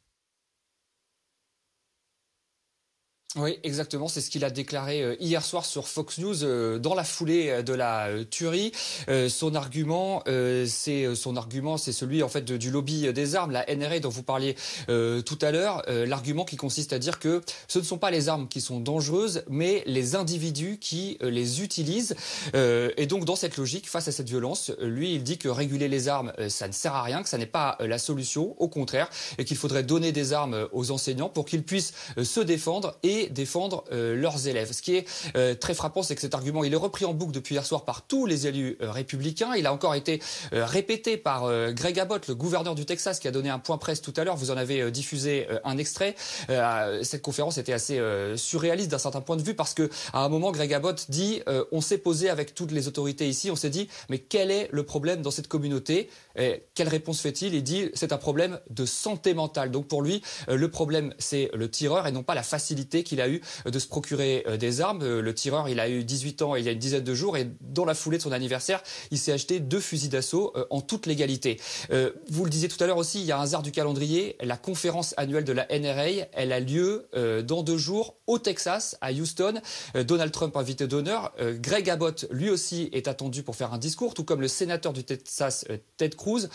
Oui, 3.38 3.60
exactement. 3.63 4.08
C'est 4.08 4.22
ce 4.22 4.30
qu'il 4.30 4.46
a 4.46 4.50
déclaré 4.50 5.01
euh, 5.01 5.15
hier 5.20 5.44
soir 5.44 5.65
sur 5.65 5.89
Fox 5.89 6.20
News 6.20 6.44
euh, 6.44 6.80
dans 6.80 6.96
la 6.96 7.04
foulée 7.04 7.50
euh, 7.50 7.63
de 7.63 7.74
la 7.74 8.08
tuerie. 8.32 8.72
Son 9.27 9.56
argument, 9.56 10.24
c'est 10.68 11.15
son 11.15 11.36
argument, 11.36 11.77
c'est 11.77 11.92
celui 11.92 12.24
en 12.24 12.30
fait 12.30 12.46
du 12.46 12.72
lobby 12.72 13.12
des 13.13 13.36
armes, 13.36 13.51
la 13.51 13.65
NRA 13.75 14.00
dont 14.00 14.10
vous 14.10 14.24
parliez 14.24 14.56
tout 14.88 15.38
à 15.42 15.51
l'heure. 15.51 15.84
L'argument 15.88 16.46
qui 16.46 16.56
consiste 16.56 16.94
à 16.94 17.00
dire 17.00 17.20
que 17.20 17.42
ce 17.68 17.80
ne 17.80 17.84
sont 17.84 17.98
pas 17.98 18.12
les 18.12 18.30
armes 18.30 18.48
qui 18.48 18.62
sont 18.62 18.80
dangereuses, 18.80 19.44
mais 19.50 19.84
les 19.86 20.15
individus 20.15 20.77
qui 20.80 21.18
les 21.22 21.62
utilisent. 21.62 22.15
Et 22.54 23.06
donc 23.08 23.25
dans 23.25 23.36
cette 23.36 23.58
logique, 23.58 23.89
face 23.89 24.08
à 24.08 24.12
cette 24.12 24.27
violence, 24.27 24.72
lui, 24.82 25.13
il 25.15 25.24
dit 25.24 25.38
que 25.38 25.50
réguler 25.50 25.88
les 25.88 26.08
armes, 26.08 26.34
ça 26.50 26.68
ne 26.68 26.74
sert 26.74 26.94
à 26.94 27.04
rien, 27.04 27.24
que 27.24 27.30
ça 27.30 27.38
n'est 27.38 27.46
pas 27.46 27.77
la 27.80 27.98
solution, 27.98 28.56
au 28.60 28.68
contraire, 28.68 29.10
et 29.38 29.46
qu'il 29.46 29.58
faudrait 29.58 29.84
donner 29.84 30.12
des 30.12 30.34
armes 30.34 30.68
aux 30.72 30.92
enseignants 30.92 31.30
pour 31.30 31.46
qu'ils 31.46 31.63
puissent 31.63 31.94
se 32.22 32.39
défendre 32.39 32.98
et 33.04 33.25
défendre 33.29 33.84
euh, 33.91 34.15
leurs 34.15 34.48
élèves. 34.48 34.72
Ce 34.72 34.82
qui 34.82 34.96
est 34.96 35.08
euh, 35.36 35.55
très 35.55 35.74
frappant, 35.74 36.03
c'est 36.03 36.15
que 36.15 36.22
cet 36.22 36.34
argument, 36.34 36.63
il 36.63 36.74
est 36.74 36.77
repris 36.77 37.05
en 37.05 37.13
boucle 37.13 37.32
depuis 37.32 37.55
hier 37.55 37.65
soir 37.65 37.86
par 37.86 38.03
tous 38.03 38.25
les 38.25 38.48
élus 38.48 38.77
euh, 38.82 38.91
républicains. 38.91 39.55
Il 39.55 39.67
a 39.67 39.74
encore 39.74 39.96
été 39.96 40.22
répété 40.51 41.17
par 41.17 41.50
Greg 41.74 42.00
Abbott, 42.00 42.27
le 42.27 42.36
gouverneur 42.36 42.75
du 42.75 42.86
Texas, 42.86 43.20
qui 43.20 43.27
a 43.27 43.32
donné 43.32 43.50
un 43.50 43.60
point 43.60 43.77
presse 43.77 44.01
tout 44.01 44.13
à 44.17 44.24
l'heure. 44.24 44.36
Vous 44.36 44.51
en 44.51 44.58
avez 44.58 44.91
diffusé 44.91 45.48
un 45.63 45.77
extrait. 45.77 46.15
Cette 47.01 47.22
conférence 47.22 47.58
était 47.58 47.74
assez 47.74 48.01
surréaliste 48.36 48.91
d'un 48.91 48.98
certain 48.98 49.22
point 49.22 49.36
de 49.36 49.44
vue 49.44 49.53
parce 49.53 49.74
que 49.74 49.89
à 50.13 50.24
un 50.24 50.29
moment, 50.29 50.51
Greg 50.51 50.74
Abbott 50.74 51.05
dit 51.10 51.41
on 51.72 51.82
s'est 51.82 51.98
posé 51.98 52.29
avec 52.29 52.55
toutes 52.55 52.72
les 52.72 52.88
autorités 52.88 53.27
ici, 53.27 53.51
on 53.51 53.55
s'est 53.55 53.70
dit 53.70 53.88
mais 54.10 54.20
quel 54.20 54.51
est 54.51 54.70
le 54.72 54.84
problème 54.84 55.22
dans 55.22 55.32
cette 55.32 55.48
communauté? 55.48 56.10
Quelle 56.36 56.89
réponse 56.89 57.22
fait-il? 57.22 57.53
Il 57.53 57.63
dit 57.63 57.89
c'est 57.94 58.13
un 58.13 58.17
problème 58.17 58.60
de 58.70 58.86
santé 58.86 59.34
mentale. 59.34 59.72
Donc 59.72 59.88
pour 59.88 60.01
lui, 60.01 60.22
le 60.48 60.70
problème 60.70 61.13
c'est 61.17 61.50
le 61.53 61.70
tireur 61.70 62.08
et 62.08 62.12
non 62.12 62.24
pas 62.24 62.36
la 62.36 62.44
facilité 62.44 63.03
qu'il 63.03 63.15
a 63.22 63.30
eu 63.30 63.42
de 63.66 63.80
se 63.80 63.88
procurer 63.88 64.44
euh, 64.48 64.58
des 64.58 64.82
armes. 64.82 65.02
Euh, 65.02 65.22
Le 65.22 65.34
tireur, 65.34 65.70
il 65.70 65.80
a 65.80 65.90
eu 65.90 66.04
18 66.04 66.42
ans 66.42 66.56
il 66.56 66.66
y 66.66 66.70
a 66.70 66.72
une 66.72 66.80
dizaine 66.80 67.04
de 67.04 67.14
jours 67.14 67.38
et 67.38 67.48
dans 67.62 67.86
la 67.86 67.94
foulée 67.94 68.18
de 68.18 68.24
son 68.24 68.32
anniversaire, 68.32 68.82
il 69.12 69.18
s'est 69.18 69.32
acheté 69.32 69.60
deux 69.60 69.80
fusils 69.80 70.10
d'assaut 70.10 70.52
euh, 70.56 70.66
en 70.70 70.82
toute 70.82 71.06
légalité. 71.06 71.60
Vous 72.30 72.44
le 72.44 72.50
disiez 72.50 72.68
tout 72.68 72.82
à 72.84 72.88
l'heure 72.88 72.98
aussi, 72.98 73.20
il 73.20 73.26
y 73.26 73.32
a 73.32 73.40
un 73.40 73.44
hasard 73.44 73.62
du 73.62 73.72
calendrier. 73.72 74.36
La 74.42 74.58
conférence 74.58 75.14
annuelle 75.18 75.44
de 75.44 75.54
la 75.54 75.68
NRA, 75.68 76.28
elle 76.34 76.52
a 76.52 76.60
lieu 76.60 77.08
dans 77.44 77.64
deux 77.64 77.78
jours 77.78 78.16
au 78.28 78.40
Texas, 78.40 78.98
à 79.02 79.12
Houston. 79.12 79.62
Donald 79.94 80.32
Trump 80.32 80.56
invité 80.58 80.88
d'honneur. 80.88 81.34
Greg 81.60 81.90
Abbott, 81.90 82.28
lui 82.32 82.50
aussi, 82.50 82.90
est 82.94 83.08
attendu 83.08 83.44
pour 83.44 83.56
faire 83.56 83.74
un 83.74 83.78
discours, 83.78 84.14
tout 84.14 84.24
comme 84.24 84.42
le 84.42 84.48
sénateur 84.48 84.94
du 84.94 85.04
Texas, 85.04 85.66
Ted 85.98 86.16
Cruz. 86.16 86.50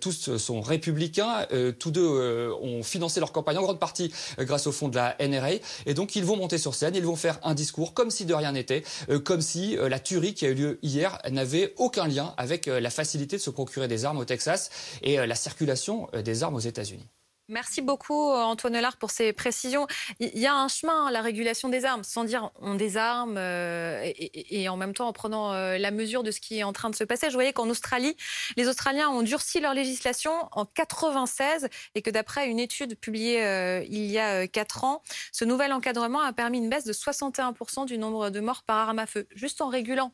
Tous 0.00 0.36
sont 0.36 0.60
républicains. 0.60 1.46
Tous 1.78 1.90
deux 1.90 2.52
ont 2.62 2.82
financé 2.82 3.20
leur 3.20 3.32
campagne 3.32 3.58
en 3.58 3.62
grande 3.62 3.80
partie 3.80 4.12
grâce 4.38 4.66
au 4.66 4.72
fonds 4.72 4.88
de 4.88 4.96
la 4.96 5.16
NRA. 5.20 5.46
Et 5.86 5.94
donc, 5.94 6.05
ils 6.14 6.24
vont 6.24 6.36
monter 6.36 6.58
sur 6.58 6.74
scène, 6.74 6.94
ils 6.94 7.04
vont 7.04 7.16
faire 7.16 7.38
un 7.42 7.54
discours 7.54 7.94
comme 7.94 8.10
si 8.10 8.24
de 8.24 8.34
rien 8.34 8.52
n'était, 8.52 8.84
euh, 9.08 9.18
comme 9.18 9.40
si 9.40 9.76
euh, 9.76 9.88
la 9.88 9.98
tuerie 9.98 10.34
qui 10.34 10.46
a 10.46 10.50
eu 10.50 10.54
lieu 10.54 10.78
hier 10.82 11.18
n'avait 11.30 11.74
aucun 11.76 12.06
lien 12.06 12.34
avec 12.36 12.68
euh, 12.68 12.80
la 12.80 12.90
facilité 12.90 13.36
de 13.36 13.42
se 13.42 13.50
procurer 13.50 13.88
des 13.88 14.04
armes 14.04 14.18
au 14.18 14.24
Texas 14.24 14.70
et 15.02 15.16
la 15.16 15.34
circulation 15.34 16.08
des 16.24 16.42
armes 16.42 16.54
aux 16.54 16.60
États-Unis. 16.60 17.08
Merci 17.48 17.80
beaucoup 17.80 18.32
Antoine 18.32 18.80
Lard 18.80 18.96
pour 18.96 19.10
ces 19.10 19.32
précisions. 19.32 19.86
Il 20.18 20.36
y 20.36 20.46
a 20.46 20.54
un 20.54 20.66
chemin, 20.66 21.10
la 21.12 21.22
régulation 21.22 21.68
des 21.68 21.84
armes, 21.84 22.02
sans 22.02 22.24
dire 22.24 22.50
on 22.56 22.74
désarme 22.74 23.36
euh, 23.38 24.10
et, 24.16 24.68
en 24.68 24.76
même 24.76 24.94
temps 24.94 25.06
en 25.06 25.12
prenant 25.12 25.52
euh, 25.52 25.78
la 25.78 25.92
mesure 25.92 26.24
de 26.24 26.32
ce 26.32 26.40
qui 26.40 26.58
est 26.58 26.64
en 26.64 26.72
train 26.72 26.90
de 26.90 26.96
se 26.96 27.04
passer. 27.04 27.28
Je 27.28 27.34
voyais 27.34 27.52
qu'en 27.52 27.68
Australie, 27.68 28.16
les 28.56 28.66
Australiens 28.66 29.10
ont 29.10 29.22
durci 29.22 29.60
leur 29.60 29.74
législation 29.74 30.32
en 30.52 30.64
96 30.64 31.68
et 31.94 32.02
que 32.02 32.10
d'après 32.10 32.48
une 32.48 32.58
étude 32.58 32.98
publiée 32.98 33.44
euh, 33.44 33.84
il 33.88 34.06
y 34.06 34.18
a 34.18 34.42
euh, 34.42 34.46
quatre 34.46 34.82
ans, 34.82 35.02
ce 35.30 35.44
nouvel 35.44 35.72
encadrement 35.72 36.20
a 36.22 36.32
permis 36.32 36.58
une 36.58 36.68
baisse 36.68 36.84
de 36.84 36.92
61% 36.92 37.86
du 37.86 37.96
nombre 37.96 38.30
de 38.30 38.40
morts 38.40 38.64
par 38.64 38.88
arme 38.88 38.98
à 38.98 39.06
feu, 39.06 39.26
juste 39.34 39.60
en 39.60 39.68
régulant. 39.68 40.12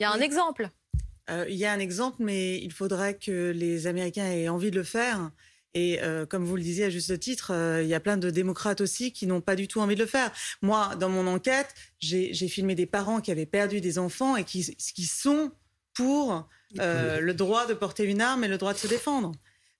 Il 0.00 0.02
y 0.02 0.04
a 0.04 0.10
un 0.12 0.18
Oui. 0.18 0.24
exemple. 0.24 0.68
Euh, 1.30 1.46
il 1.48 1.54
y 1.56 1.64
a 1.64 1.72
un 1.72 1.78
exemple, 1.78 2.16
mais 2.18 2.58
il 2.58 2.72
faudrait 2.72 3.16
que 3.16 3.52
les 3.52 3.86
Américains 3.86 4.26
aient 4.26 4.48
envie 4.48 4.70
de 4.70 4.76
le 4.76 4.84
faire. 4.84 5.30
Et 5.74 6.02
euh, 6.02 6.26
comme 6.26 6.44
vous 6.44 6.56
le 6.56 6.62
disiez 6.62 6.84
à 6.84 6.90
juste 6.90 7.18
titre, 7.18 7.50
euh, 7.52 7.82
il 7.82 7.88
y 7.88 7.94
a 7.94 8.00
plein 8.00 8.18
de 8.18 8.28
démocrates 8.30 8.82
aussi 8.82 9.12
qui 9.12 9.26
n'ont 9.26 9.40
pas 9.40 9.56
du 9.56 9.68
tout 9.68 9.80
envie 9.80 9.94
de 9.94 10.00
le 10.00 10.06
faire. 10.06 10.30
Moi, 10.60 10.94
dans 10.96 11.08
mon 11.08 11.26
enquête, 11.26 11.74
j'ai 11.98 12.32
filmé 12.48 12.74
des 12.74 12.86
parents 12.86 13.20
qui 13.22 13.30
avaient 13.30 13.46
perdu 13.46 13.80
des 13.80 13.98
enfants 13.98 14.36
et 14.36 14.44
qui, 14.44 14.76
qui 14.76 15.04
sont 15.04 15.50
pour 15.94 16.46
euh, 16.80 17.20
le 17.20 17.34
droit 17.34 17.66
de 17.66 17.74
porter 17.74 18.04
une 18.04 18.20
arme 18.20 18.44
et 18.44 18.48
le 18.48 18.58
droit 18.58 18.74
de 18.74 18.78
se 18.78 18.86
défendre. 18.86 19.32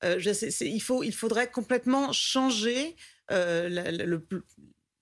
Euh, 0.04 0.16
je 0.18 0.32
sais- 0.32 0.50
il, 0.66 0.80
faut, 0.80 1.02
il 1.02 1.14
faudrait 1.14 1.50
complètement 1.50 2.12
changer 2.12 2.96
euh, 3.30 4.18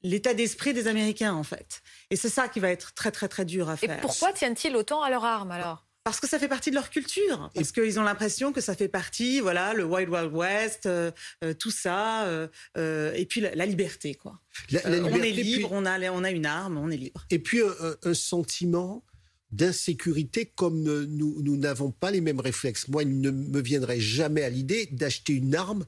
l'état 0.02 0.34
d'esprit 0.34 0.72
des 0.74 0.88
Américains, 0.88 1.34
en 1.34 1.42
fait. 1.42 1.82
Et 2.10 2.16
c'est 2.16 2.28
ça 2.28 2.48
qui 2.48 2.58
va 2.60 2.70
être 2.70 2.94
très, 2.94 3.10
très, 3.10 3.28
très 3.28 3.44
dur 3.44 3.68
à 3.70 3.74
Et 3.74 3.76
faire. 3.76 4.00
pourquoi 4.00 4.32
tiennent-ils 4.32 4.74
autant 4.76 5.02
à 5.02 5.10
leurs 5.10 5.24
armes 5.24 5.50
alors? 5.52 5.86
Parce 6.02 6.18
que 6.18 6.26
ça 6.26 6.38
fait 6.38 6.48
partie 6.48 6.70
de 6.70 6.76
leur 6.76 6.88
culture. 6.88 7.50
Parce 7.54 7.72
qu'ils 7.72 8.00
ont 8.00 8.02
l'impression 8.02 8.52
que 8.52 8.60
ça 8.62 8.74
fait 8.74 8.88
partie, 8.88 9.40
voilà, 9.40 9.74
le 9.74 9.84
Wild 9.84 10.08
Wild 10.08 10.32
West, 10.32 10.86
euh, 10.86 11.10
euh, 11.44 11.52
tout 11.52 11.70
ça, 11.70 12.24
euh, 12.24 13.12
et 13.14 13.26
puis 13.26 13.42
la, 13.42 13.54
la 13.54 13.66
liberté, 13.66 14.14
quoi. 14.14 14.40
La- 14.70 14.80
la 14.88 15.02
on 15.04 15.14
est 15.16 15.32
puis- 15.32 15.42
libre, 15.42 15.68
on, 15.72 15.84
a, 15.84 16.00
on 16.10 16.24
a 16.24 16.30
une 16.30 16.46
arme, 16.46 16.78
on 16.78 16.90
est 16.90 16.96
libre. 16.96 17.26
Et 17.30 17.38
puis 17.38 17.60
un, 18.02 18.14
sentiment 18.14 19.04
d'insécurité 19.52 20.46
comme 20.46 20.82
nous 20.82 21.42
nous 21.42 21.56
n'avons 21.56 21.90
pas 21.90 22.10
les 22.10 22.20
mêmes 22.20 22.40
réflexes. 22.40 22.88
Moi, 22.88 23.02
il 23.02 23.20
ne 23.20 23.30
me 23.30 23.60
viendrait 23.60 24.00
jamais 24.00 24.42
à 24.42 24.48
l'idée 24.50 24.86
d'acheter 24.92 25.34
une 25.34 25.54
arme. 25.54 25.84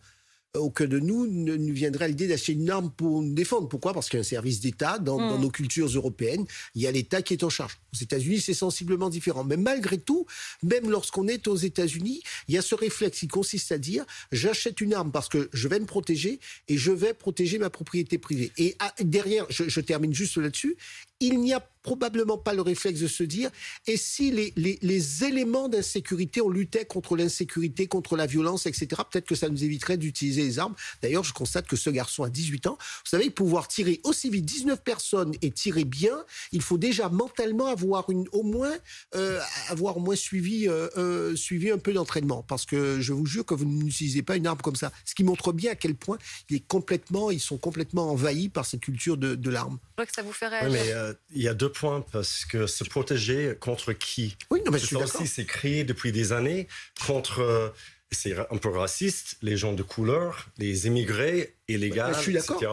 Euh, 0.57 0.61
Aucun 0.61 0.87
de 0.87 0.99
nous 0.99 1.27
ne 1.27 1.57
nous 1.57 1.75
viendrait 1.75 2.07
à 2.07 2.09
l'idée 2.09 2.29
d'acheter 2.29 2.53
une 2.53 2.71
arme 2.71 2.91
pour 2.91 3.23
nous 3.23 3.35
défendre. 3.35 3.69
Pourquoi? 3.69 3.93
Parce 3.93 4.09
qu'il 4.09 4.19
y 4.19 4.21
a 4.21 4.21
un 4.21 4.25
service 4.25 4.61
d'État 4.61 4.99
dans, 4.99 5.19
dans 5.19 5.39
nos 5.39 5.51
cultures 5.51 5.89
européennes. 5.89 6.47
Il 6.75 6.83
y 6.83 6.87
a 6.87 6.93
l'État 6.93 7.23
qui 7.23 7.35
est 7.35 7.45
en 7.45 7.51
charge. 7.51 7.79
Aux 7.95 8.03
États-Unis, 8.03 8.41
c'est 8.41 8.55
sensiblement 8.55 9.11
différent. 9.11 9.45
Mais 9.45 9.57
malgré 9.57 9.99
tout, 9.99 10.27
même 10.63 10.91
lorsqu'on 10.91 11.29
est 11.29 11.49
aux 11.49 11.57
États-Unis, 11.57 12.23
il 12.49 12.55
y 12.55 12.59
a 12.59 12.63
ce 12.63 12.75
réflexe 12.75 13.21
qui 13.21 13.29
consiste 13.29 13.73
à 13.73 13.79
dire 13.79 14.05
j'achète 14.31 14.81
une 14.81 14.95
arme 14.95 15.13
parce 15.13 15.29
que 15.29 15.49
je 15.53 15.69
vais 15.69 15.81
me 15.81 15.87
protéger 15.87 16.41
et 16.69 16.77
je 16.77 16.93
vais 16.93 17.15
protéger 17.15 17.59
ma 17.59 17.71
propriété 17.71 18.19
privée. 18.19 18.53
Et 18.59 18.77
ah, 18.79 18.95
derrière, 19.01 19.47
je, 19.51 19.69
je 19.69 19.81
termine 19.81 20.15
juste 20.15 20.37
là-dessus, 20.37 20.77
il 21.23 21.41
n'y 21.41 21.55
a 21.55 21.65
probablement 21.83 22.39
pas 22.39 22.55
le 22.55 22.63
réflexe 22.63 23.01
de 23.01 23.09
se 23.09 23.23
dire 23.23 23.51
et 23.87 23.97
si 23.97 24.31
les, 24.31 24.53
les, 24.57 24.79
les 24.83 25.25
éléments 25.25 25.69
d'insécurité, 25.69 26.41
on 26.41 26.49
luttait 26.49 26.85
contre 26.85 27.17
l'insécurité, 27.17 27.87
contre 27.87 28.17
la 28.17 28.27
violence, 28.27 28.67
etc., 28.67 28.87
peut-être 29.11 29.27
que 29.27 29.35
ça 29.35 29.49
nous 29.49 29.65
éviterait 29.65 29.97
d'utiliser 29.97 30.43
les 30.43 30.59
armes. 30.59 30.75
D'ailleurs, 31.03 31.25
je 31.25 31.33
constate 31.33 31.67
que 31.67 31.77
ce 31.77 31.91
garçon 31.91 32.25
a 32.25 32.31
18 32.31 32.67
ans. 32.67 32.79
Vous 32.81 33.11
savez, 33.11 33.31
pouvoir 33.31 33.69
tirer 33.69 34.01
aussi 34.05 34.31
vite 34.31 34.45
19 34.45 34.83
personnes 34.83 35.33
et 35.43 35.51
tirer 35.51 35.85
bien, 35.85 36.25
il 36.53 36.63
faut 36.63 36.79
déjà 36.79 37.09
mentalement 37.09 37.67
avoir 37.67 38.11
une, 38.11 38.27
au 38.33 38.43
moins, 38.43 38.75
euh, 39.15 39.41
avoir 39.69 39.97
au 39.97 40.01
moins 40.01 40.17
suivi, 40.17 40.69
euh, 40.69 40.89
euh, 40.97 41.37
suivi 41.37 41.71
un 41.71 41.79
peu 41.79 41.93
d'entraînement. 41.93 42.43
Parce 42.43 42.67
que 42.67 43.01
je 43.01 43.13
vous 43.13 43.27
jure 43.27 43.45
que 43.45 43.55
vous 43.55 43.65
n'utilisez 43.65 44.23
pas 44.23 44.37
une 44.37 44.47
arme 44.47 44.61
comme 44.61 44.77
ça. 44.77 44.93
Ce 45.05 45.15
qui 45.15 45.25
montre 45.25 45.53
bien 45.53 45.73
à 45.73 45.75
quel 45.75 45.95
point 45.95 46.19
il 46.49 46.57
est 46.57 46.67
complètement, 46.67 47.31
ils 47.31 47.41
sont 47.41 47.59
complètement 47.59 48.11
envahis 48.11 48.49
par 48.49 48.67
cette 48.67 48.81
culture 48.81 49.17
de, 49.17 49.35
de 49.35 49.51
l'arme. 49.51 49.79
Je 49.91 49.97
vois 49.97 50.07
que 50.07 50.15
ça 50.15 50.23
vous 50.23 50.33
fait 50.33 50.49
réagir. 50.49 50.71
mais 50.71 50.93
euh, 50.93 51.12
il 51.31 51.43
y 51.43 51.49
a 51.49 51.55
deux 51.55 51.71
points 51.71 52.05
parce 52.13 52.45
que 52.45 52.67
se 52.67 52.85
protéger 52.85 53.55
contre 53.59 53.93
qui? 53.93 54.37
Oui, 54.51 54.61
non, 54.65 54.73
mais 54.73 54.79
je 54.79 54.87
suis 54.87 54.97
ça 54.97 55.05
d'accord. 55.05 55.21
aussi, 55.21 55.31
c'est 55.31 55.45
créé 55.45 55.85
depuis 55.85 56.13
des 56.13 56.33
années 56.33 56.69
contre, 57.07 57.41
euh, 57.41 57.69
c'est 58.11 58.37
un 58.39 58.57
peu 58.59 58.69
raciste, 58.71 59.37
les 59.43 59.57
gens 59.57 59.73
de 59.73 59.83
couleur, 59.83 60.49
les 60.59 60.87
immigrés 60.87 61.57
illégaux, 61.69 62.13
Je 62.15 62.21
suis 62.21 62.33
d'accord. 62.33 62.57
etc. 62.57 62.73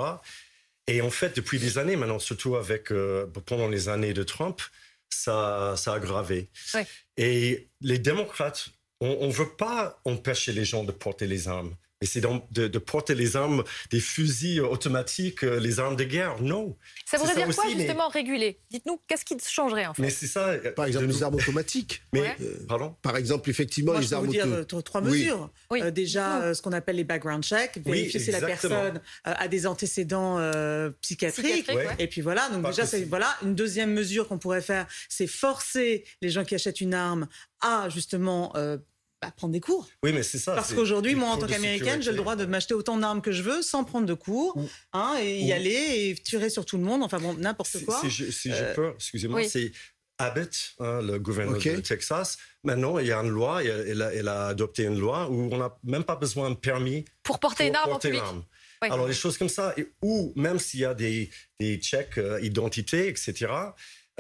Et 0.88 1.02
en 1.02 1.10
fait, 1.12 1.36
depuis 1.36 1.60
des 1.60 1.78
années 1.78 1.96
maintenant, 1.96 2.20
surtout 2.20 2.56
avec 2.56 2.92
euh, 2.92 3.28
pendant 3.46 3.68
les 3.68 3.90
années 3.90 4.14
de 4.14 4.24
Trump, 4.24 4.62
ça, 5.10 5.76
ça 5.78 5.94
a 5.94 5.96
aggravé. 5.96 6.50
Ouais. 6.74 6.88
Et 7.18 7.68
les 7.82 8.00
démocrates, 8.00 8.70
on 9.00 9.28
ne 9.28 9.32
veut 9.32 9.50
pas 9.50 10.02
empêcher 10.06 10.52
les 10.52 10.66
gens 10.66 10.84
de 10.84 10.92
porter 10.92 11.28
les 11.28 11.48
armes. 11.48 11.76
Et 12.02 12.06
c'est 12.06 12.22
donc 12.22 12.50
de, 12.54 12.70
de 12.70 12.80
porter 12.80 13.14
les 13.14 13.36
armes, 13.36 13.62
des 13.92 14.00
fusils 14.00 14.62
automatiques, 14.62 15.44
euh, 15.44 15.60
les 15.60 15.82
armes 15.82 15.98
de 15.98 16.06
guerre. 16.06 16.42
Non. 16.42 16.78
Ça 17.06 17.18
voudrait 17.18 17.36
dire 17.36 17.54
quoi, 17.54 17.66
aussi, 17.66 17.76
mais- 17.76 17.84
justement, 17.84 18.08
réguler? 18.08 18.58
Dites-nous, 18.72 19.02
qu'est-ce 19.06 19.26
qui 19.26 19.36
changerait, 19.46 19.86
en 19.86 19.94
fait? 19.94 20.02
Mais 20.04 20.10
c'est 20.10 20.28
ça. 20.28 20.48
euh, 20.48 20.72
Par 20.72 20.86
exemple, 20.86 21.08
de- 21.08 21.12
les 21.12 21.24
armes 21.24 21.36
automatiques. 21.36 22.02
Mais. 22.14 22.38
Euh, 22.40 22.66
pardon? 22.70 22.96
Par 23.02 23.18
exemple, 23.18 23.50
effectivement, 23.50 23.92
Moi, 23.92 24.00
je 24.02 24.06
les 24.06 24.10
peux 24.12 24.16
armes 24.16 24.26
vous 24.28 24.32
dire 24.66 24.84
trois 24.84 25.02
Oui. 25.02 25.10
mesures. 25.10 25.50
Oui. 25.72 25.82
Euh, 25.82 25.92
déjà, 25.92 26.42
euh, 26.42 26.54
ce 26.54 26.62
qu'on 26.62 26.72
appelle 26.72 26.96
les 26.96 27.04
background 27.04 27.44
checks, 27.44 27.78
vérifier 27.86 28.20
si 28.22 28.32
la 28.32 28.40
personne 28.40 29.02
euh, 29.28 29.34
a 29.36 29.48
des 29.50 29.68
antécédents 29.68 30.38
euh, 30.40 30.92
psychiatriques. 31.02 31.46
Psychiatrique, 31.48 31.76
Ouais. 31.78 31.86
ouais. 31.88 31.96
Et 32.00 32.08
puis 32.08 32.22
voilà, 32.22 32.48
donc 32.50 32.62
Pas 32.64 32.70
déjà, 32.70 32.86
c'est- 32.86 33.04
voilà 33.04 33.36
une 33.44 33.56
deuxième 33.56 33.92
mesure 33.92 34.26
qu'on 34.30 34.38
pourrait 34.40 34.62
faire, 34.62 34.88
c'est 35.10 35.28
forcer 35.28 36.06
les 36.22 36.30
gens 36.30 36.46
qui 36.46 36.56
achètent 36.56 36.80
une 36.80 36.94
arme 36.94 37.28
à 37.62 37.90
justement 37.90 38.54
euh, 38.56 38.78
bah, 39.22 39.32
prendre 39.36 39.52
des 39.54 39.60
cours. 39.60 39.88
Oui, 40.04 40.14
mais 40.14 40.24
c'est 40.24 40.38
ça. 40.38 40.54
Parce 40.56 40.74
qu'aujourd'hui, 40.74 41.14
moi, 41.16 41.30
en 41.30 41.38
tant 41.38 41.48
qu'américaine, 41.48 42.02
j'ai 42.02 42.12
le 42.12 42.18
droit 42.18 42.36
de 42.36 42.46
m'acheter 42.46 42.74
autant 42.74 42.98
d'armes 42.98 43.22
que 43.22 43.32
je 43.32 43.44
veux 43.44 43.62
sans 43.62 43.84
prendre 43.84 44.06
de 44.06 44.14
cours, 44.14 44.56
Ou- 44.56 44.70
hein, 44.94 45.18
et 45.22 45.40
y 45.42 45.52
aller 45.52 45.72
et 46.10 46.16
tirer 46.16 46.50
sur 46.50 46.66
tout 46.66 46.78
le 46.78 46.84
monde. 46.84 47.04
Enfin 47.04 47.20
bon, 47.20 47.34
n'importe 47.34 47.84
quoi. 47.86 48.00
si 48.02 48.10
je, 48.10 48.32
si 48.32 48.50
Euh, 48.52 48.74
peux, 48.74 48.92
excusez-moi, 48.96 49.42
oui. 49.42 49.50
c'est 49.50 49.72
Abbott, 50.20 50.74
hein, 50.80 51.02
le 51.02 51.18
gouverneur 51.20 51.58
Ok. 51.58 51.68
de 51.68 51.80
Texas. 51.82 52.38
Maintenant, 52.64 52.98
il 53.00 53.08
y 53.08 53.12
a 53.12 53.18
une 53.20 53.30
loi, 53.30 53.62
il 53.64 53.72
a- 53.72 53.88
il 53.88 54.02
a, 54.02 54.14
il 54.16 54.28
a 54.28 54.48
adopté 54.48 54.84
une 54.84 55.00
loi 55.00 55.30
où 55.30 55.50
on 55.52 55.58
n'a 55.58 55.74
même 55.84 56.04
pas 56.04 56.16
besoin 56.16 56.50
de 56.50 56.56
permis 56.56 57.06
Pour 57.24 57.40
porter 57.40 57.64
pour 57.66 57.70
une 57.70 57.76
arme 57.76 57.90
en 57.90 57.92
porter 57.94 58.10
public 58.10 58.24
l'arme. 58.24 58.44
Ouais. 58.82 58.92
Alors, 58.92 59.08
des 59.08 59.14
choses 59.14 59.38
comme 59.38 59.50
ça, 59.50 59.76
ou 60.02 60.32
même 60.38 60.60
s'il 60.60 60.80
y 60.82 60.86
a 60.86 60.94
des, 60.94 61.30
des 61.60 61.78
checks 61.78 62.18
euh, 62.18 62.40
identité, 62.42 63.08
etc., 63.10 63.34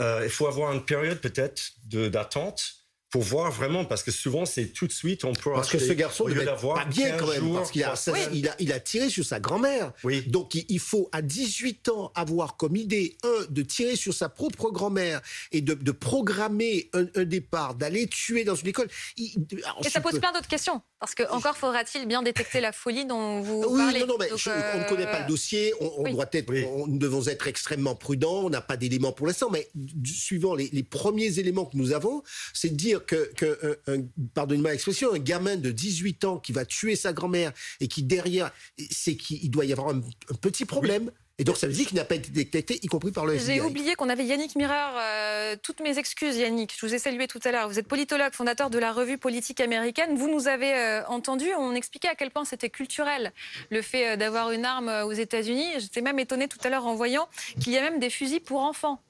euh, 0.01 0.21
il 0.23 0.29
faut 0.29 0.47
avoir 0.47 0.73
une 0.73 0.83
période 0.85 1.19
peut-être 1.19 1.71
de- 1.85 2.09
d'attente 2.09 2.75
pour 3.09 3.23
voir 3.23 3.51
vraiment, 3.51 3.85
parce 3.85 4.03
que 4.03 4.11
souvent, 4.11 4.45
c'est 4.45 4.67
tout 4.67 4.85
de 4.85 4.91
suite, 4.91 5.23
on 5.23 5.33
peut 5.33 5.51
Parce 5.53 5.69
que 5.71 5.79
ce 5.79 5.93
garçon 5.93 6.25
d'avoir 6.27 6.75
pas 6.83 6.85
bien 6.85 7.09
15 7.11 7.19
quand 7.19 7.27
même, 7.27 7.39
jours, 7.39 7.55
parce 7.57 7.71
qu'il 7.71 7.83
a, 7.83 7.95
il 8.33 8.47
a, 8.47 8.55
il 8.59 8.71
a 8.71 8.79
tiré 8.79 9.09
sur 9.09 9.25
sa 9.25 9.39
grand-mère. 9.39 9.93
Oui. 10.03 10.21
Donc 10.27 10.53
il- 10.55 10.65
il 10.69 10.79
faut 10.79 11.09
à 11.11 11.21
18 11.21 11.89
ans 11.89 12.11
avoir 12.15 12.55
comme 12.57 12.75
idée, 12.75 13.17
un, 13.23 13.45
de 13.49 13.61
tirer 13.63 13.95
sur 13.95 14.13
sa 14.13 14.29
propre 14.29 14.69
grand-mère 14.69 15.21
et 15.51 15.61
de, 15.61 15.73
de 15.73 15.91
programmer 15.91 16.89
un, 16.93 17.05
un 17.15 17.23
départ, 17.23 17.75
d'aller 17.75 18.07
tuer 18.07 18.43
dans 18.43 18.55
une 18.55 18.67
école. 18.67 18.87
Il- 19.17 19.33
alors, 19.63 19.81
Et 19.85 19.89
ça 19.89 20.01
pose 20.01 20.13
peux- 20.13 20.19
plein 20.19 20.31
d'autres 20.31 20.47
questions. 20.47 20.81
Parce 20.99 21.15
que 21.15 21.23
encore 21.31 21.55
faudra-t-il 21.55 22.05
bien 22.07 22.21
détecter 22.21 22.59
la 22.59 22.73
folie 22.73 23.05
dont 23.05 23.39
vous 23.41 23.63
Oui, 23.69 23.77
parlez. 23.77 23.99
non, 24.01 24.07
non, 24.07 24.15
mais 24.19 24.27
Donc, 24.29 24.37
je- 24.39 24.49
on 24.49 24.79
ne 24.79 24.89
connaît 24.89 25.05
pas 25.05 25.19
euh, 25.19 25.21
le 25.23 25.27
dossier. 25.29 25.73
On, 25.79 25.91
on 25.99 26.03
oui. 26.03 26.11
doit 26.11 26.27
être, 26.33 26.49
Oui. 26.51 26.65
on- 26.67 26.87
nous 26.87 26.97
devons 26.97 27.25
être 27.27 27.47
extrêmement 27.47 27.95
prudents. 27.95 28.43
On 28.43 28.49
n'a 28.49 28.59
pas 28.59 28.75
d'éléments 28.75 29.13
pour 29.13 29.25
l'instant, 29.25 29.49
mais 29.49 29.69
du- 29.75 30.13
suivant 30.13 30.55
les, 30.55 30.69
les 30.73 30.83
premiers 30.83 31.39
éléments 31.39 31.65
que 31.65 31.77
nous 31.77 31.93
avons, 31.93 32.21
c'est 32.53 32.69
de 32.69 32.75
dire 32.75 33.05
que, 33.05 33.31
que 33.37 33.79
un- 33.87 34.03
pardonnez-moi 34.33 34.71
l'expression, 34.71 35.13
un 35.13 35.19
gamin 35.19 35.55
de 35.55 35.71
18 35.71 36.25
ans 36.25 36.37
qui 36.37 36.51
va 36.51 36.65
tuer 36.65 36.97
sa 36.97 37.13
grand-mère 37.13 37.53
et 37.79 37.87
qui 37.87 38.03
derrière, 38.03 38.51
c'est 38.91 39.15
qu'il 39.15 39.49
doit 39.49 39.63
y 39.63 39.71
avoir 39.71 39.89
un, 39.89 39.99
un 39.99 40.35
petit 40.41 40.65
problème. 40.65 41.11
Et 41.39 41.45
donc 41.45 41.57
ça 41.57 41.67
veut 41.67 41.73
dire 41.73 41.87
qu'il 41.87 41.95
n'a 41.97 42.03
pas 42.03 42.15
été 42.15 42.29
détecté, 42.29 42.79
y 42.83 42.87
compris 42.87 43.11
par 43.11 43.25
le 43.25 43.33
J'ai 43.37 43.55
FBI. 43.55 43.61
oublié 43.61 43.95
qu'on 43.95 44.09
avait 44.09 44.25
Yannick 44.25 44.55
Mireur. 44.57 44.91
euh, 44.97 45.55
toutes 45.63 45.79
mes 45.79 45.97
excuses, 45.97 46.35
Yannick. 46.35 46.73
Je 46.77 46.85
vous 46.85 46.93
ai 46.93 46.99
salué 46.99 47.27
tout 47.27 47.39
à 47.45 47.51
l'heure. 47.51 47.69
Vous 47.69 47.79
êtes 47.79 47.87
politologue, 47.87 48.33
fondateur 48.33 48.69
de 48.69 48.77
la 48.77 48.91
revue 48.91 49.17
Politique 49.17 49.61
américaine. 49.61 50.15
Vous 50.17 50.29
nous 50.29 50.47
avez 50.49 50.73
euh, 50.73 51.05
entendu. 51.07 51.47
On 51.57 51.73
expliquait 51.75 52.09
à 52.09 52.15
quel 52.15 52.29
point 52.29 52.43
c'était 52.45 52.69
culturel 52.69 53.31
le 53.69 53.81
fait 53.81 54.09
euh, 54.11 54.15
d'avoir 54.17 54.51
une 54.51 54.65
arme 54.65 54.89
euh, 54.89 55.05
aux 55.05 55.13
États-Unis. 55.13 55.67
J'étais 55.79 56.01
même 56.01 56.19
étonnée 56.19 56.47
tout 56.49 56.59
à 56.63 56.69
l'heure 56.69 56.85
en 56.85 56.95
voyant 56.95 57.27
qu'il 57.61 57.71
y 57.73 57.77
a 57.77 57.81
même 57.81 57.99
des 57.99 58.09
fusils 58.09 58.41
pour 58.41 58.59
enfants. 58.59 59.01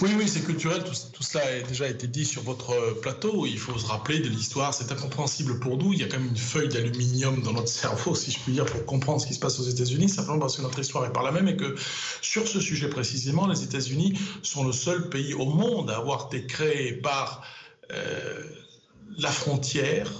Oui, 0.00 0.10
oui, 0.18 0.28
c'est 0.28 0.42
culturel. 0.42 0.82
Tout, 0.82 1.22
cela 1.22 1.44
a 1.44 1.60
déjà 1.60 1.86
été 1.86 2.08
dit 2.08 2.24
sur 2.24 2.42
votre 2.42 3.00
plateau. 3.00 3.46
Il 3.46 3.58
faut 3.58 3.78
se 3.78 3.86
rappeler 3.86 4.18
de 4.18 4.28
l'histoire. 4.28 4.74
C'est 4.74 4.90
incompréhensible 4.90 5.60
pour 5.60 5.76
nous. 5.76 5.92
Il 5.92 6.00
y 6.00 6.02
a 6.02 6.08
quand 6.08 6.18
même 6.18 6.28
une 6.28 6.36
feuille 6.36 6.68
d'aluminium 6.68 7.40
dans 7.42 7.52
notre 7.52 7.68
cerveau, 7.82 8.14
si 8.14 8.32
je 8.32 8.40
puis 8.40 8.52
dire, 8.52 8.64
pour 8.64 8.84
comprendre 8.84 9.20
ce 9.20 9.26
qui 9.26 9.34
se 9.34 9.40
passe 9.40 9.60
aux 9.60 9.64
États-Unis, 9.64 10.08
simplement 10.08 10.40
parce 10.40 10.56
que 10.56 10.62
notre 10.62 10.78
histoire 10.78 11.04
est 11.04 11.12
par 11.12 11.22
la 11.22 11.30
même 11.30 11.46
et 11.46 11.56
que 11.56 11.76
sur 12.20 12.48
ce 12.48 12.60
sujet 12.60 12.88
précisément, 12.88 13.46
les 13.46 13.62
États-Unis 13.62 14.18
sont 14.42 14.64
le 14.64 14.72
seul 14.72 15.08
pays 15.08 15.34
au 15.34 15.46
monde 15.46 15.90
à 15.90 15.98
avoir 15.98 16.28
été 16.32 16.46
créé 16.46 16.94
par 16.94 17.42
euh, 17.92 18.42
la 19.18 19.30
frontière, 19.30 20.10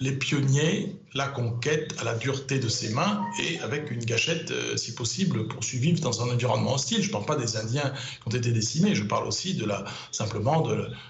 les 0.00 0.12
pionniers, 0.12 0.94
la 1.14 1.26
conquête 1.28 1.94
à 1.98 2.04
la 2.04 2.14
dureté 2.14 2.58
de 2.58 2.68
ses 2.68 2.90
mains 2.90 3.24
et 3.42 3.58
avec 3.60 3.90
une 3.90 4.04
gâchette, 4.04 4.50
euh, 4.50 4.76
si 4.76 4.94
possible, 4.94 5.48
pour 5.48 5.64
survivre 5.64 6.00
dans 6.00 6.22
un 6.22 6.32
environnement 6.32 6.74
hostile. 6.74 7.02
Je 7.02 7.08
ne 7.08 7.12
parle 7.12 7.24
pas 7.24 7.36
des 7.36 7.56
Indiens 7.56 7.90
qui 7.90 8.28
ont 8.28 8.36
été 8.36 8.52
décimés, 8.52 8.94
je 8.94 9.04
parle 9.04 9.26
aussi 9.26 9.54
de 9.54 9.64
la, 9.64 9.84
simplement 10.12 10.68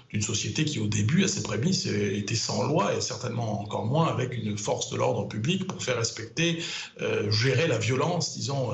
d'une 0.09 0.21
société 0.21 0.63
qui, 0.63 0.79
au 0.79 0.87
début, 0.87 1.25
à 1.25 1.27
ses 1.27 1.43
prémices, 1.43 1.87
euh, 1.87 2.17
était 2.17 2.35
sans 2.35 2.63
loi 2.63 2.95
et 2.95 3.01
certainement 3.01 3.61
encore 3.61 3.85
moins 3.85 4.07
avec 4.07 4.37
une 4.37 4.57
force 4.57 4.89
de 4.89 4.97
l'ordre 4.97 5.27
public 5.27 5.67
pour 5.67 5.83
faire 5.83 5.97
respecter, 5.97 6.63
euh, 7.01 7.29
gérer 7.31 7.67
la 7.67 7.77
violence, 7.77 8.35
disons, 8.35 8.71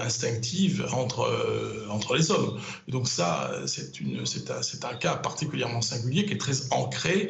instinctive 0.00 0.88
entre, 0.92 1.86
entre 1.88 2.16
les 2.16 2.32
hommes. 2.32 2.58
Donc 2.88 3.06
ça, 3.06 3.52
c'est 3.66 4.00
un, 4.50 4.88
un 4.88 4.94
cas 4.96 5.14
particulièrement 5.14 5.82
singulier 5.82 6.26
qui 6.26 6.32
est 6.32 6.38
très 6.38 6.72
ancré, 6.72 7.28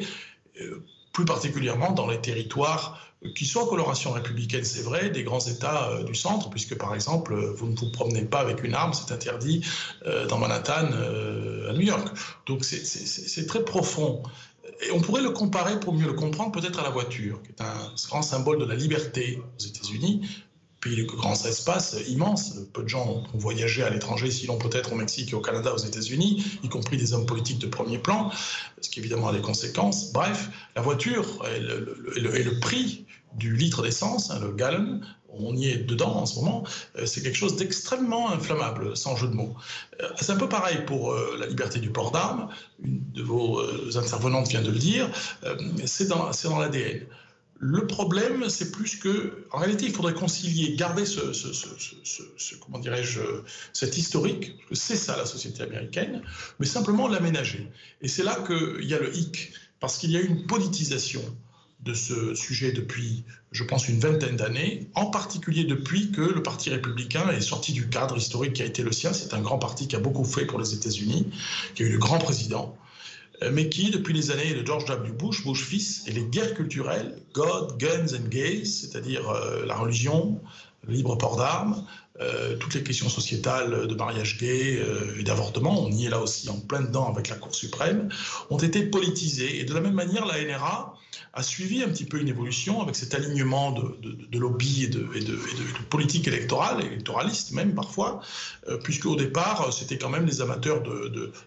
plus 1.19 1.25
particulièrement 1.25 1.91
dans 1.91 2.07
les 2.07 2.21
territoires 2.21 2.97
qui 3.35 3.45
sont 3.45 3.59
en 3.59 3.65
coloration 3.65 4.13
républicaine, 4.13 4.63
c'est 4.63 4.83
vrai, 4.83 5.09
des 5.09 5.23
grands 5.23 5.41
États 5.41 5.89
euh, 5.89 6.03
du 6.03 6.15
centre, 6.15 6.49
puisque 6.49 6.77
par 6.77 6.95
exemple, 6.95 7.33
euh, 7.33 7.51
vous 7.51 7.67
ne 7.67 7.75
vous 7.75 7.91
promenez 7.91 8.21
pas 8.21 8.39
avec 8.39 8.63
une 8.63 8.73
arme, 8.73 8.93
c'est 8.93 9.13
interdit 9.13 9.65
euh, 10.05 10.25
dans 10.27 10.37
Manhattan, 10.37 10.87
à 11.67 11.73
New 11.73 11.81
York. 11.81 12.07
Donc 12.45 12.63
c'est 12.63 13.45
très 13.47 13.65
profond. 13.65 14.23
Et 14.87 14.91
on 14.91 15.01
pourrait 15.01 15.21
le 15.21 15.31
comparer, 15.31 15.77
pour 15.81 15.93
mieux 15.93 16.05
le 16.05 16.13
comprendre, 16.13 16.53
peut-être 16.53 16.79
à 16.79 16.83
la 16.83 16.89
voiture, 16.89 17.41
qui 17.43 17.49
est 17.49 17.61
un 17.61 17.93
grand 18.07 18.21
symbole 18.21 18.59
de 18.59 18.65
la 18.65 18.75
liberté 18.75 19.41
aux 19.59 19.61
États-Unis, 19.61 20.21
pays 20.81 20.95
de 20.95 21.03
grand 21.03 21.33
espace 21.45 21.95
immense. 22.07 22.55
Peu 22.73 22.83
de 22.83 22.89
gens 22.89 23.23
ont 23.33 23.37
voyagé 23.37 23.83
à 23.83 23.89
l'étranger, 23.89 24.31
sinon 24.31 24.57
peut-être 24.57 24.93
au 24.93 24.95
Mexique 24.95 25.33
au 25.33 25.41
Canada, 25.41 25.73
aux 25.73 25.77
États-Unis, 25.77 26.43
y 26.63 26.69
compris 26.69 26.97
des 26.97 27.13
hommes 27.13 27.25
politiques 27.25 27.59
de 27.59 27.67
premier 27.67 27.97
plan, 27.97 28.31
ce 28.81 28.89
qui 28.89 28.99
évidemment 28.99 29.29
a 29.29 29.33
des 29.33 29.41
conséquences. 29.41 30.11
Bref, 30.13 30.49
la 30.75 30.81
voiture 30.81 31.45
et 31.55 31.59
le, 31.59 32.59
prix 32.59 33.05
du 33.35 33.55
litre 33.55 33.83
d'essence, 33.83 34.31
hein, 34.31 34.39
le 34.41 34.51
gallon, 34.51 35.01
on 35.31 35.55
y 35.55 35.69
est 35.69 35.77
dedans 35.77 36.15
en 36.15 36.25
ce 36.25 36.35
moment, 36.35 36.63
euh, 36.97 37.05
c'est 37.05 37.21
quelque 37.21 37.37
chose 37.37 37.55
d'extrêmement 37.55 38.31
inflammable, 38.31 38.97
sans 38.97 39.15
jeu 39.15 39.27
de 39.27 39.35
mots. 39.35 39.55
Euh, 40.01 40.09
C'est 40.19 40.31
un 40.31 40.37
peu 40.37 40.49
pareil 40.49 40.79
pour 40.85 41.11
euh, 41.11 41.37
la 41.39 41.45
liberté 41.45 41.79
du 41.79 41.91
port 41.91 42.11
d'armes, 42.11 42.49
une 42.83 43.01
de 43.13 43.21
vos 43.21 43.61
intervenantes 43.97 44.47
vient 44.47 44.61
de 44.61 44.71
le 44.71 44.79
dire, 44.79 45.09
c'est 45.85 46.07
dans 46.07 46.59
l'ADN. 46.59 47.05
Le 47.61 47.85
problème, 47.85 48.47
c'est 48.47 48.71
plus 48.71 48.95
que, 48.95 49.45
en 49.51 49.57
réalité, 49.57 49.85
il 49.85 49.91
faudrait 49.91 50.13
concilier, 50.13 50.75
garder 50.77 51.05
ce, 51.05 51.19
comment 52.61 52.79
dirais-je, 52.79 53.19
cet 53.73 53.97
historique, 53.97 54.57
parce 54.57 54.69
que 54.69 54.75
c'est 54.75 54.95
ça 54.95 55.17
la 55.17 55.25
société 55.25 55.63
américaine, 55.63 56.21
mais 56.59 56.65
simplement 56.65 57.09
l'aménager. 57.09 57.69
Et 58.01 58.07
c'est 58.07 58.23
là 58.23 58.37
qu'il 58.47 58.85
y 58.85 58.93
a 58.93 58.99
le 58.99 59.13
hic, 59.13 59.51
parce 59.81 59.97
qu'il 59.97 60.11
y 60.11 60.17
a 60.17 60.21
eu 60.21 60.27
une 60.27 60.45
politisation 60.47 61.21
de 61.81 61.93
ce 61.93 62.33
sujet 62.33 62.71
depuis, 62.71 63.25
je 63.51 63.65
pense, 63.65 63.89
une 63.89 63.99
vingtaine 63.99 64.37
d'années, 64.37 64.89
en 64.95 65.07
particulier 65.07 65.65
depuis 65.65 66.11
que 66.11 66.21
le 66.21 66.41
Parti 66.41 66.69
républicain 66.69 67.29
est 67.29 67.41
sorti 67.41 67.73
du 67.73 67.89
cadre 67.89 68.17
historique 68.17 68.53
qui 68.53 68.61
a 68.61 68.65
été 68.65 68.83
le 68.83 68.91
sien. 68.93 69.11
C'est 69.11 69.33
un 69.33 69.41
grand 69.41 69.59
parti 69.59 69.87
qui 69.87 69.97
a 69.97 69.99
beaucoup 69.99 70.25
fait 70.25 70.45
pour 70.45 70.59
les 70.59 70.73
États-Unis, 70.73 71.27
qui 71.75 71.83
a 71.83 71.85
eu 71.85 71.91
le 71.91 71.97
grand 71.97 72.19
président, 72.19 72.77
euh, 72.77 72.88
mais 73.51 73.69
qui, 73.69 73.89
depuis 73.91 74.13
les 74.13 74.31
années 74.31 74.53
de 74.53 74.65
George 74.65 74.85
W. 74.85 75.11
Bush, 75.11 75.43
Bush 75.43 75.63
fils, 75.63 76.03
et 76.07 76.11
les 76.11 76.23
guerres 76.23 76.53
culturelles, 76.53 77.21
God, 77.33 77.77
Guns 77.77 78.13
and 78.13 78.27
Gays, 78.29 78.65
c'est-à-dire 78.65 79.29
euh, 79.29 79.65
la 79.65 79.75
religion, 79.75 80.41
le 80.87 80.93
libre 80.93 81.17
port 81.17 81.37
d'armes, 81.37 81.85
euh, 82.21 82.57
toutes 82.57 82.73
les 82.73 82.83
questions 82.83 83.07
sociétales 83.07 83.87
de 83.87 83.95
mariage 83.95 84.37
gay 84.37 84.77
euh, 84.77 85.17
et 85.17 85.23
d'avortement, 85.23 85.81
on 85.81 85.89
y 85.89 86.05
est 86.05 86.09
là 86.09 86.19
aussi 86.19 86.49
en 86.49 86.59
plein 86.59 86.81
dedans 86.81 87.09
avec 87.09 87.29
la 87.29 87.35
Cour 87.35 87.55
suprême, 87.55 88.09
ont 88.49 88.57
été 88.57 88.83
politisées. 88.83 89.59
Et 89.59 89.63
de 89.63 89.73
la 89.73 89.79
même 89.79 89.93
manière, 89.93 90.25
la 90.25 90.43
NRA 90.43 90.98
a 91.33 91.43
suivi 91.43 91.83
un 91.83 91.89
petit 91.89 92.05
peu 92.05 92.19
une 92.19 92.27
évolution 92.27 92.81
avec 92.81 92.95
cet 92.95 93.13
alignement 93.13 93.71
de, 93.71 93.97
de, 94.01 94.39
lobby 94.39 94.85
et 94.85 94.87
de, 94.87 95.07
et, 95.15 95.23
de, 95.23 95.37
politique 95.89 96.27
électorale, 96.27 96.83
électoraliste 96.83 97.51
même 97.51 97.75
parfois, 97.75 98.21
euh, 98.67 98.77
puisque 98.77 99.05
au 99.05 99.15
départ, 99.15 99.71
c'était 99.71 99.97
quand 99.97 100.09
même 100.09 100.25
les 100.25 100.41
amateurs 100.41 100.81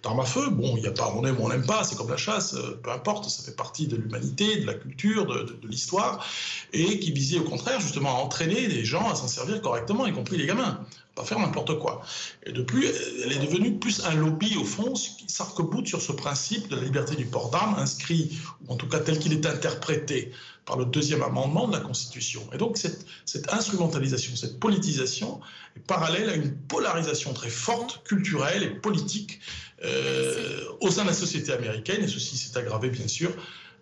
d'armes 0.02 0.20
à 0.20 0.24
feu. 0.24 0.50
Bon, 0.50 0.76
il 0.76 0.82
n'y 0.82 0.88
a 0.88 0.92
pas 0.92 1.12
on 1.16 1.24
aime 1.24 1.38
ou 1.40 1.44
on 1.44 1.48
n'aime 1.48 1.66
pas, 1.66 1.84
c'est 1.84 1.96
comme 1.96 2.10
la 2.10 2.16
chasse, 2.16 2.54
euh, 2.54 2.80
peu 2.82 2.90
importe, 2.90 3.28
ça 3.28 3.42
fait 3.42 3.56
partie 3.56 3.86
de 3.86 3.96
l'humanité, 3.96 4.60
de 4.60 4.66
la 4.66 4.74
culture, 4.74 5.26
de 5.26 5.68
l'histoire, 5.68 6.24
et 6.72 7.00
qui 7.00 7.12
visait 7.12 7.38
au 7.38 7.44
contraire 7.44 7.80
justement 7.80 8.10
à 8.10 8.20
entraîner 8.20 8.66
les 8.68 8.84
gens 8.84 9.10
à 9.10 9.14
s'en 9.14 9.28
servir 9.28 9.60
correctement, 9.60 10.06
y 10.06 10.12
compris 10.12 10.38
les 10.38 10.46
gamins. 10.46 10.80
Pas 11.14 11.24
faire 11.24 11.38
n'importe 11.38 11.78
quoi. 11.78 12.02
Et 12.44 12.52
de 12.52 12.62
plus, 12.62 12.86
elle 13.24 13.32
est 13.32 13.38
devenue 13.38 13.78
plus 13.78 14.04
un 14.04 14.14
lobby 14.14 14.56
au 14.56 14.64
fond 14.64 14.92
qui 14.92 15.24
s'arc-boute 15.28 15.86
sur 15.86 16.00
ce 16.00 16.12
principe 16.12 16.68
de 16.68 16.76
la 16.76 16.82
liberté 16.82 17.16
du 17.16 17.26
port 17.26 17.50
d'armes 17.50 17.74
inscrit, 17.78 18.38
ou 18.66 18.72
en 18.72 18.76
tout 18.76 18.88
cas 18.88 18.98
tel 18.98 19.18
qu'il 19.18 19.32
est 19.32 19.46
interprété 19.46 20.32
par 20.64 20.76
le 20.76 20.84
deuxième 20.84 21.22
amendement 21.22 21.66
de 21.66 21.72
la 21.72 21.80
Constitution. 21.80 22.42
Et 22.52 22.58
donc 22.58 22.76
cette, 22.78 23.04
instrumentalisation, 23.52 24.36
cette 24.36 24.60
politisation 24.60 25.40
est 25.76 25.80
parallèle 25.80 26.30
à 26.30 26.34
une 26.34 26.54
polarisation 26.54 27.32
très 27.32 27.50
forte, 27.50 28.02
culturelle 28.04 28.62
et 28.62 28.70
politique 28.70 29.40
euh, 29.84 30.64
au 30.80 30.90
sein 30.90 31.02
de 31.02 31.08
la 31.08 31.14
société 31.14 31.52
américaine, 31.52 32.04
et 32.04 32.08
ceci 32.08 32.36
s'est 32.36 32.56
aggravé 32.56 32.90
bien 32.90 33.08
sûr 33.08 33.32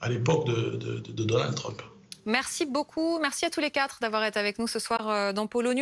à 0.01 0.09
l'époque 0.09 0.47
de, 0.47 1.23
Donald 1.25 1.55
Trump. 1.55 1.83
Merci 2.27 2.67
beaucoup. 2.67 3.19
Merci 3.19 3.45
à 3.47 3.51
tous 3.51 3.61
les 3.61 3.71
quatre 3.71 3.99
d'avoir 4.01 4.25
été 4.25 4.39
avec 4.39 4.59
nous 4.59 4.67
ce 4.67 4.79
soir 4.79 5.09
euh, 5.09 5.33
dans 5.33 5.47
Polo. 5.47 5.73